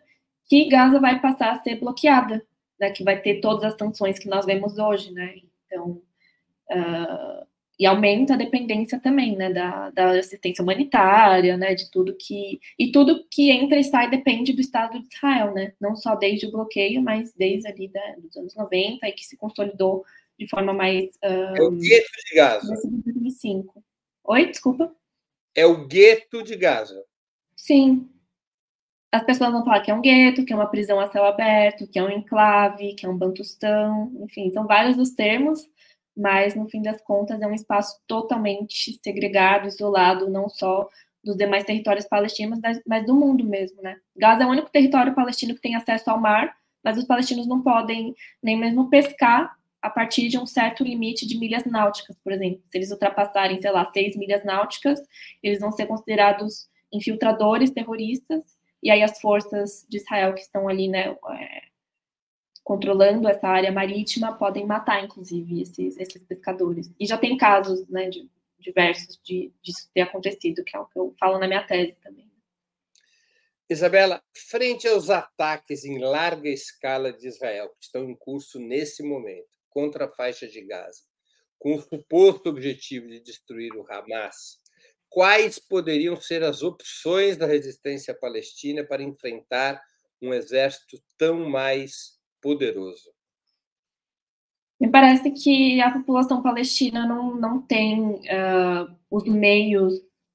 [0.49, 2.43] que Gaza vai passar a ser bloqueada,
[2.79, 5.35] né, que vai ter todas as sanções que nós vemos hoje, né?
[5.67, 6.01] Então,
[6.71, 7.45] uh,
[7.79, 12.91] e aumenta a dependência também, né, da, da, assistência humanitária, né, de tudo que e
[12.91, 16.51] tudo que entra e sai depende do Estado de Israel, né, não só desde o
[16.51, 20.05] bloqueio, mas desde ali da, dos anos 90 e que se consolidou
[20.43, 22.67] de forma mais um, é o gueto de Gaza.
[22.67, 23.83] 2005.
[24.25, 24.95] Oi, desculpa.
[25.55, 27.03] É o gueto de Gaza.
[27.55, 28.09] Sim.
[29.11, 31.87] As pessoas vão falar que é um gueto, que é uma prisão a céu aberto,
[31.87, 35.67] que é um enclave, que é um bantustão, enfim, são vários os termos
[36.15, 40.87] mas no fim das contas é um espaço totalmente segregado, isolado, não só
[41.23, 43.97] dos demais territórios palestinos, mas do mundo mesmo, né?
[44.15, 47.61] Gaza é o único território palestino que tem acesso ao mar, mas os palestinos não
[47.61, 52.63] podem nem mesmo pescar a partir de um certo limite de milhas náuticas, por exemplo.
[52.71, 54.97] Se eles ultrapassarem, sei lá, seis milhas náuticas,
[55.43, 58.43] eles vão ser considerados infiltradores terroristas,
[58.81, 61.63] e aí as forças de Israel que estão ali, né, é,
[62.63, 66.89] controlando essa área marítima podem matar, inclusive, esses, esses pescadores.
[66.97, 68.29] E já tem casos, né, de,
[68.59, 72.31] diversos de, disso ter acontecido, que é o que eu falo na minha tese também.
[73.69, 79.52] Isabela, frente aos ataques em larga escala de Israel, que estão em curso nesse momento,
[79.73, 81.01] contra a faixa de Gaza,
[81.57, 84.59] com o suposto objetivo de destruir o Hamas,
[85.09, 89.81] quais poderiam ser as opções da resistência palestina para enfrentar
[90.21, 93.11] um exército tão mais poderoso.
[94.79, 99.93] Me parece que a população palestina não, não tem uh, os meios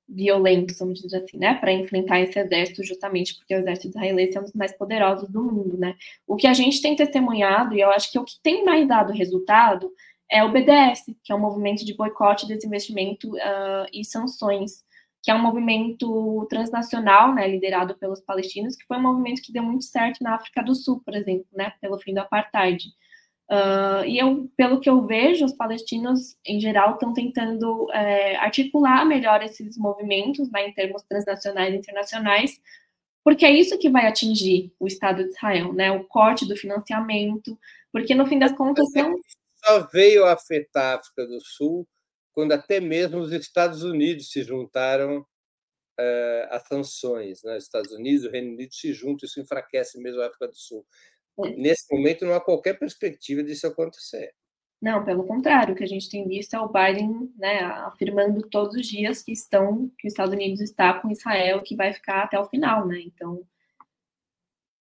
[0.09, 4.41] violentos, vamos dizer assim, né, para enfrentar esse exército, justamente porque o exército israelense é
[4.41, 5.95] um dos mais poderosos do mundo, né.
[6.27, 9.13] O que a gente tem testemunhado, e eu acho que o que tem mais dado
[9.13, 9.91] resultado,
[10.31, 14.87] é o BDS, que é um movimento de boicote, desinvestimento uh, e sanções
[15.23, 19.63] que é um movimento transnacional, né, liderado pelos palestinos, que foi um movimento que deu
[19.63, 22.85] muito certo na África do Sul, por exemplo, né, pelo fim do apartheid.
[23.51, 29.07] Uh, e eu, pelo que eu vejo, os palestinos, em geral, estão tentando é, articular
[29.07, 32.61] melhor esses movimentos, né, em termos transnacionais e internacionais,
[33.25, 37.59] porque é isso que vai atingir o Estado de Israel, né, o corte do financiamento,
[37.91, 39.15] porque no fim das contas são...
[39.65, 41.89] Só veio afetar a África do Sul
[42.39, 45.27] quando até mesmo os Estados Unidos se juntaram
[45.99, 47.43] uh, a sanções.
[47.43, 47.57] Né?
[47.57, 50.55] Os Estados Unidos e o Reino Unido se juntam, isso enfraquece mesmo a África do
[50.55, 50.87] Sul.
[51.57, 54.33] Nesse momento, não há qualquer perspectiva disso acontecer.
[54.81, 58.77] Não, pelo contrário, o que a gente tem visto é o Biden né, afirmando todos
[58.77, 62.39] os dias que estão, que os Estados Unidos está com Israel, que vai ficar até
[62.39, 63.01] o final, né?
[63.01, 63.43] Então,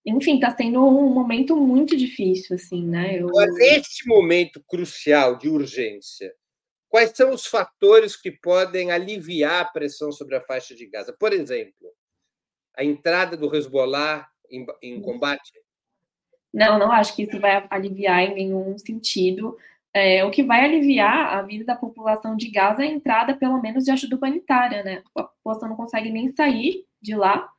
[0.05, 3.19] enfim, está sendo um momento muito difícil, assim, né?
[3.19, 3.27] Eu...
[3.55, 6.31] Neste momento crucial de urgência,
[6.89, 11.13] Quais são os fatores que podem aliviar a pressão sobre a faixa de Gaza?
[11.13, 11.93] Por exemplo,
[12.75, 15.51] a entrada do Hezbollah em, em combate?
[16.53, 19.57] Não, não acho que isso vai aliviar em nenhum sentido.
[19.93, 23.61] É, o que vai aliviar a vida da população de Gaza é a entrada, pelo
[23.61, 25.03] menos, de ajuda humanitária, né?
[25.15, 27.49] A população não consegue nem sair de lá.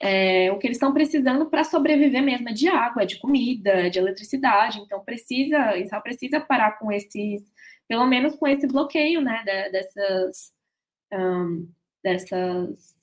[0.00, 3.70] É, o que eles estão precisando para sobreviver mesmo é de água, é de comida,
[3.70, 4.78] é de eletricidade.
[4.80, 7.42] Então, precisa, Israel precisa parar com esses
[7.88, 10.52] pelo menos com esse bloqueio, né, dessas,
[11.12, 11.68] um,
[12.02, 12.95] dessas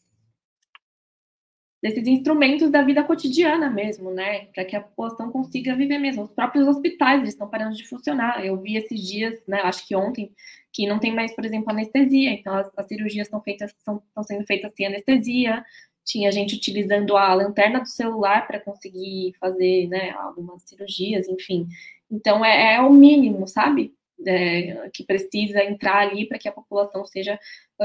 [1.83, 6.23] desses instrumentos da vida cotidiana mesmo, né, para que a população consiga viver mesmo.
[6.23, 8.43] Os próprios hospitais estão parando de funcionar.
[8.43, 10.31] Eu vi esses dias, né, acho que ontem,
[10.71, 12.31] que não tem mais, por exemplo, anestesia.
[12.31, 15.61] Então as, as cirurgias estão feitas, estão, sendo feitas sem anestesia.
[16.05, 21.67] Tinha gente utilizando a lanterna do celular para conseguir fazer, né, algumas cirurgias, enfim.
[22.09, 23.93] Então é, é o mínimo, sabe?
[24.27, 27.39] é, que precisa entrar ali para que a população seja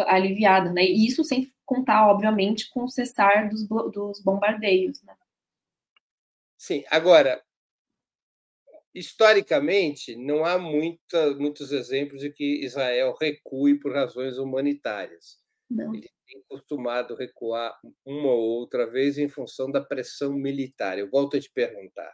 [0.07, 0.83] aliviada, né?
[0.85, 5.15] E isso sem contar, obviamente, com o cessar dos, dos bombardeios, né?
[6.57, 7.43] Sim, agora,
[8.95, 15.39] historicamente, não há muita, muitos exemplos de que Israel recue por razões humanitárias.
[15.71, 15.95] Não.
[15.95, 20.99] Ele tem costumado recuar uma ou outra vez em função da pressão militar.
[20.99, 22.13] Eu volto a te perguntar.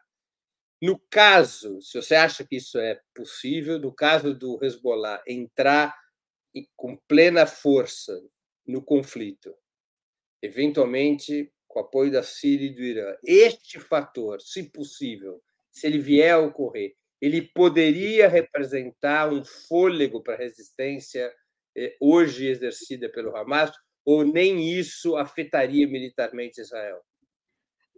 [0.82, 5.96] No caso, se você acha que isso é possível, no caso do Hezbollah entrar
[6.76, 8.12] com plena força
[8.66, 9.54] no conflito,
[10.42, 15.42] eventualmente com apoio da Síria e do Irã, este fator, se possível,
[15.72, 21.32] se ele vier a ocorrer, ele poderia representar um fôlego para a resistência
[21.76, 23.72] eh, hoje exercida pelo Hamas,
[24.04, 27.00] ou nem isso afetaria militarmente Israel?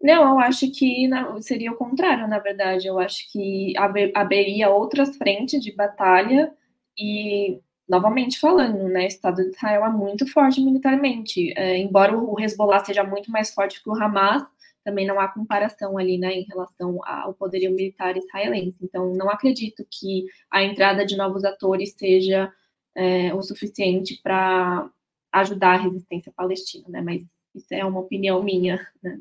[0.00, 1.09] Não, eu acho que
[1.40, 2.86] seria o contrário, na verdade.
[2.86, 3.72] Eu acho que
[4.14, 6.54] haveria outras frentes de batalha
[6.96, 11.53] e, novamente falando, né, o Estado de Israel é muito forte militarmente.
[11.57, 14.45] É, embora o Hezbollah seja muito mais forte que o Hamas,
[14.84, 18.78] também não há comparação ali, né, em relação ao poderio militar israelense.
[18.80, 22.53] Então, não acredito que a entrada de novos atores seja
[22.95, 24.89] é, o suficiente para
[25.32, 27.03] ajudar a resistência palestina, né?
[27.03, 27.22] Mas
[27.55, 28.87] isso é uma opinião minha.
[29.03, 29.20] Né?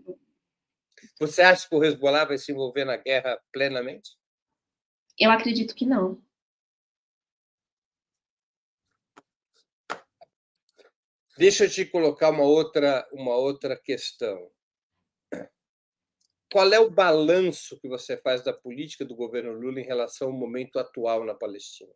[1.19, 4.11] Você acha que o Hezbollah vai se envolver na guerra plenamente?
[5.17, 6.21] Eu acredito que não.
[11.37, 14.49] Deixa eu te colocar uma outra, uma outra questão.
[16.51, 20.33] Qual é o balanço que você faz da política do governo Lula em relação ao
[20.33, 21.91] momento atual na Palestina?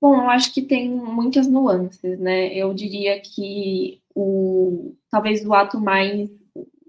[0.00, 2.54] Bom, eu acho que tem muitas nuances, né?
[2.54, 6.30] Eu diria que o talvez o ato mais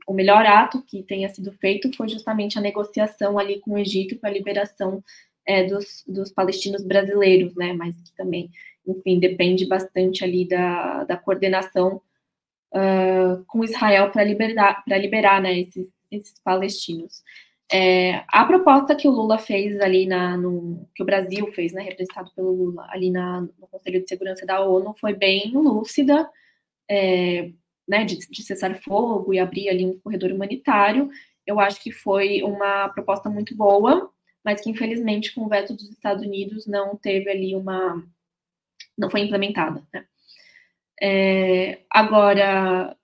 [0.07, 4.17] o melhor ato que tenha sido feito foi justamente a negociação ali com o Egito
[4.17, 5.03] para a liberação
[5.45, 7.73] é, dos, dos palestinos brasileiros, né?
[7.73, 8.49] Mas que também,
[8.85, 12.01] enfim, depende bastante ali da, da coordenação
[12.73, 15.59] uh, com Israel para liberar, liberar, né?
[15.59, 17.23] Esses, esses palestinos.
[17.73, 21.81] É, a proposta que o Lula fez ali na, no, que o Brasil fez, né,
[21.81, 26.29] representado pelo Lula ali na, no Conselho de Segurança da ONU, foi bem lúcida,
[26.89, 27.49] é,
[27.87, 31.09] né, de, de cessar fogo e abrir ali um corredor humanitário.
[31.47, 34.11] Eu acho que foi uma proposta muito boa,
[34.43, 38.03] mas que infelizmente com o veto dos Estados Unidos não teve ali uma,
[38.97, 39.83] não foi implementada.
[39.93, 40.05] Né?
[41.01, 42.95] É, agora,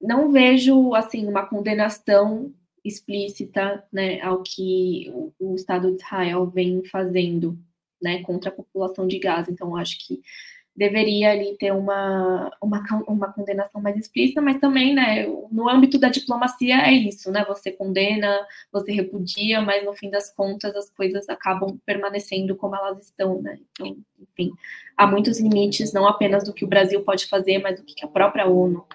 [0.00, 2.54] não vejo assim uma condenação
[2.84, 7.58] explícita né, ao que o, o, Estado de Israel vem fazendo
[8.00, 9.50] né, contra a população de Gaza.
[9.50, 10.22] Então, acho que
[10.78, 16.08] deveria ali ter uma, uma, uma condenação mais explícita, mas também, né, no âmbito da
[16.08, 21.28] diplomacia é isso, né, você condena, você repudia, mas no fim das contas as coisas
[21.28, 24.52] acabam permanecendo como elas estão, né, então, enfim,
[24.96, 28.08] há muitos limites, não apenas do que o Brasil pode fazer, mas do que a
[28.08, 28.86] própria ONU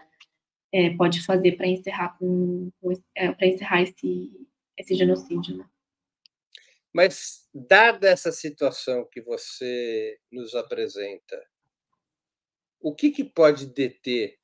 [0.72, 2.72] é, pode fazer para encerrar com,
[3.14, 4.32] é, para encerrar esse,
[4.78, 5.58] esse genocídio.
[5.58, 5.66] Né?
[6.94, 11.44] Mas dada essa situação que você nos apresenta,
[12.84, 14.38] o que, que pode deter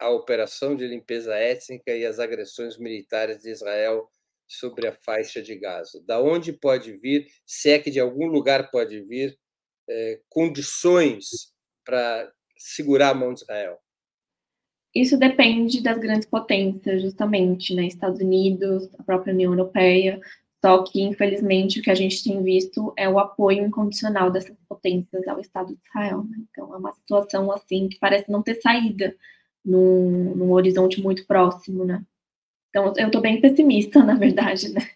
[0.00, 4.10] a operação de limpeza étnica e as agressões militares de Israel
[4.48, 6.02] sobre a faixa de Gaza?
[6.04, 9.38] Da onde pode vir, se é que de algum lugar pode vir,
[9.88, 11.52] é, condições
[11.84, 13.78] para segurar a mão de Israel?
[14.92, 17.86] Isso depende das grandes potências, justamente, né?
[17.86, 20.20] Estados Unidos, a própria União Europeia.
[20.64, 25.26] Só que, infelizmente, o que a gente tem visto é o apoio incondicional dessas potências
[25.28, 26.24] ao Estado de Israel.
[26.24, 26.38] Né?
[26.50, 29.16] Então, é uma situação assim que parece não ter saída
[29.64, 32.04] num, num horizonte muito próximo, né?
[32.70, 34.90] Então, eu estou bem pessimista, na verdade, né?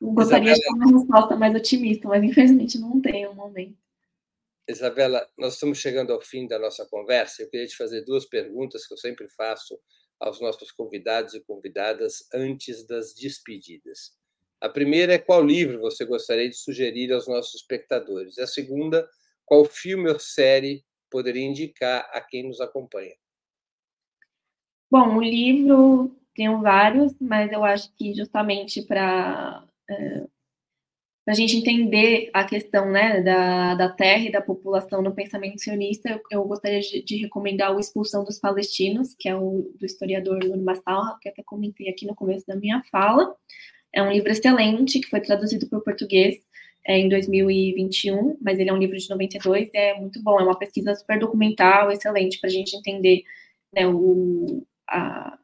[0.00, 0.54] Gostaria Isabela...
[0.54, 3.78] de ter uma resposta mais otimista, mas infelizmente não tenho no momento.
[4.68, 7.42] Isabela, nós estamos chegando ao fim da nossa conversa.
[7.42, 9.78] Eu queria te fazer duas perguntas que eu sempre faço
[10.20, 14.16] aos nossos convidados e convidadas antes das despedidas.
[14.60, 18.38] A primeira é qual livro você gostaria de sugerir aos nossos espectadores.
[18.38, 19.06] A segunda,
[19.44, 23.14] qual filme ou série poderia indicar a quem nos acompanha.
[24.90, 30.26] Bom, o livro tenho vários, mas eu acho que justamente para para
[31.32, 36.08] a gente entender a questão né, da, da terra e da população no pensamento sionista,
[36.08, 40.38] eu, eu gostaria de, de, recomendar o Expulsão dos Palestinos, que é o do historiador
[40.44, 43.34] Nur Massalha, que até comentei aqui no começo da minha fala.
[43.92, 46.36] É um livro excelente, que foi traduzido para o português
[46.86, 50.58] é, em 2021, mas ele é um livro de 92, é muito bom, é uma
[50.58, 53.24] pesquisa super documental, excelente, para a gente entender
[53.74, 55.36] né, o, a,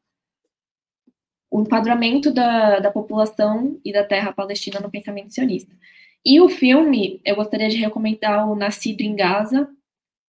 [1.53, 5.76] o enquadramento da, da população e da terra palestina no pensamento sionista.
[6.24, 9.68] E o filme, eu gostaria de recomendar o Nascido em Gaza,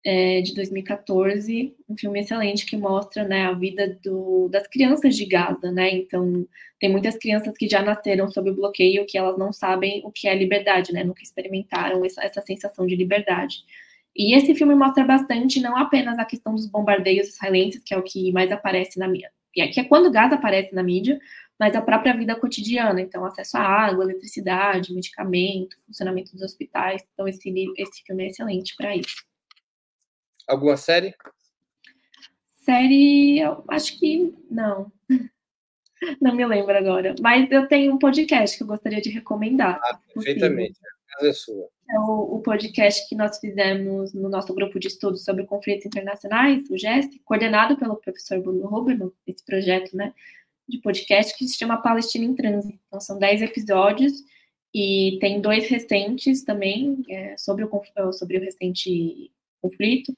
[0.06, 5.26] é, de 2014, um filme excelente que mostra né, a vida do, das crianças de
[5.26, 5.92] Gaza, né?
[5.92, 6.46] Então,
[6.78, 10.28] tem muitas crianças que já nasceram sob o bloqueio que elas não sabem o que
[10.28, 11.06] é liberdade, né?
[11.06, 13.64] Nunca experimentaram essa, essa sensação de liberdade.
[14.14, 18.04] E esse filme mostra bastante não apenas a questão dos bombardeios israelenses, que é o
[18.04, 21.20] que mais aparece na minha, que é quando o gás aparece na mídia,
[21.60, 27.04] mas a própria vida cotidiana, então acesso à água, eletricidade, medicamento, funcionamento dos hospitais.
[27.14, 29.24] Então esse esse filme é excelente para isso.
[30.48, 31.14] Alguma série?
[32.62, 34.92] Série, eu acho que não.
[36.20, 39.80] Não me lembro agora, mas eu tenho um podcast que eu gostaria de recomendar.
[39.82, 40.78] Ah, perfeitamente.
[41.08, 41.70] casa é sua.
[41.90, 46.64] É o, o, podcast que nós fizemos no nosso grupo de estudos sobre conflitos internacionais,
[46.70, 50.14] o GES, coordenado pelo professor Bruno Huberman, esse projeto né,
[50.68, 52.80] de podcast que se chama Palestina em Transe.
[52.88, 54.14] Então, são dez episódios
[54.74, 59.32] e tem dois recentes também é, sobre, o, sobre o recente
[59.62, 60.14] conflito.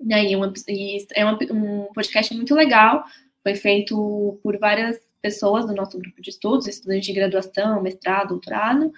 [0.00, 3.04] E, uma, e é uma, um podcast muito legal,
[3.42, 8.92] foi feito por várias pessoas do nosso grupo de estudos, estudantes de graduação, mestrado, doutorado,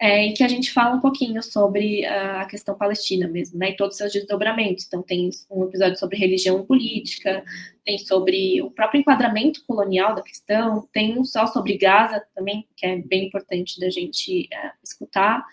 [0.00, 3.76] é, em que a gente fala um pouquinho sobre a questão palestina mesmo, né, e
[3.76, 4.86] todos os seus desdobramentos.
[4.86, 7.44] Então, tem um episódio sobre religião e política,
[7.84, 12.86] tem sobre o próprio enquadramento colonial da questão, tem um só sobre Gaza também, que
[12.86, 15.44] é bem importante da gente é, escutar.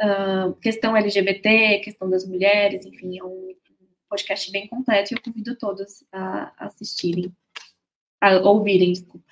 [0.00, 3.52] Uh, questão LGBT, questão das mulheres, enfim, é um
[4.08, 7.32] podcast bem completo e eu convido todos a assistirem,
[8.20, 9.26] a ouvirem, desculpa.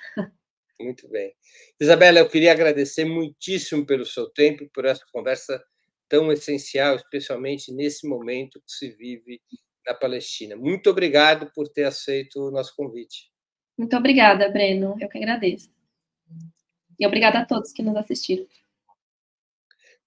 [0.81, 1.35] Muito bem.
[1.81, 5.63] Isabela, eu queria agradecer muitíssimo pelo seu tempo e por essa conversa
[6.09, 9.41] tão essencial, especialmente nesse momento que se vive
[9.87, 10.57] na Palestina.
[10.57, 13.31] Muito obrigado por ter aceito o nosso convite.
[13.77, 14.97] Muito obrigada, Breno.
[15.01, 15.71] Eu que agradeço.
[16.99, 18.47] E obrigada a todos que nos assistiram.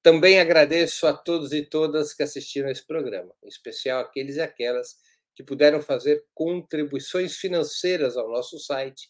[0.02, 4.42] Também agradeço a todos e todas que assistiram a esse programa, em especial aqueles e
[4.42, 4.98] aquelas
[5.36, 9.10] que puderam fazer contribuições financeiras ao nosso site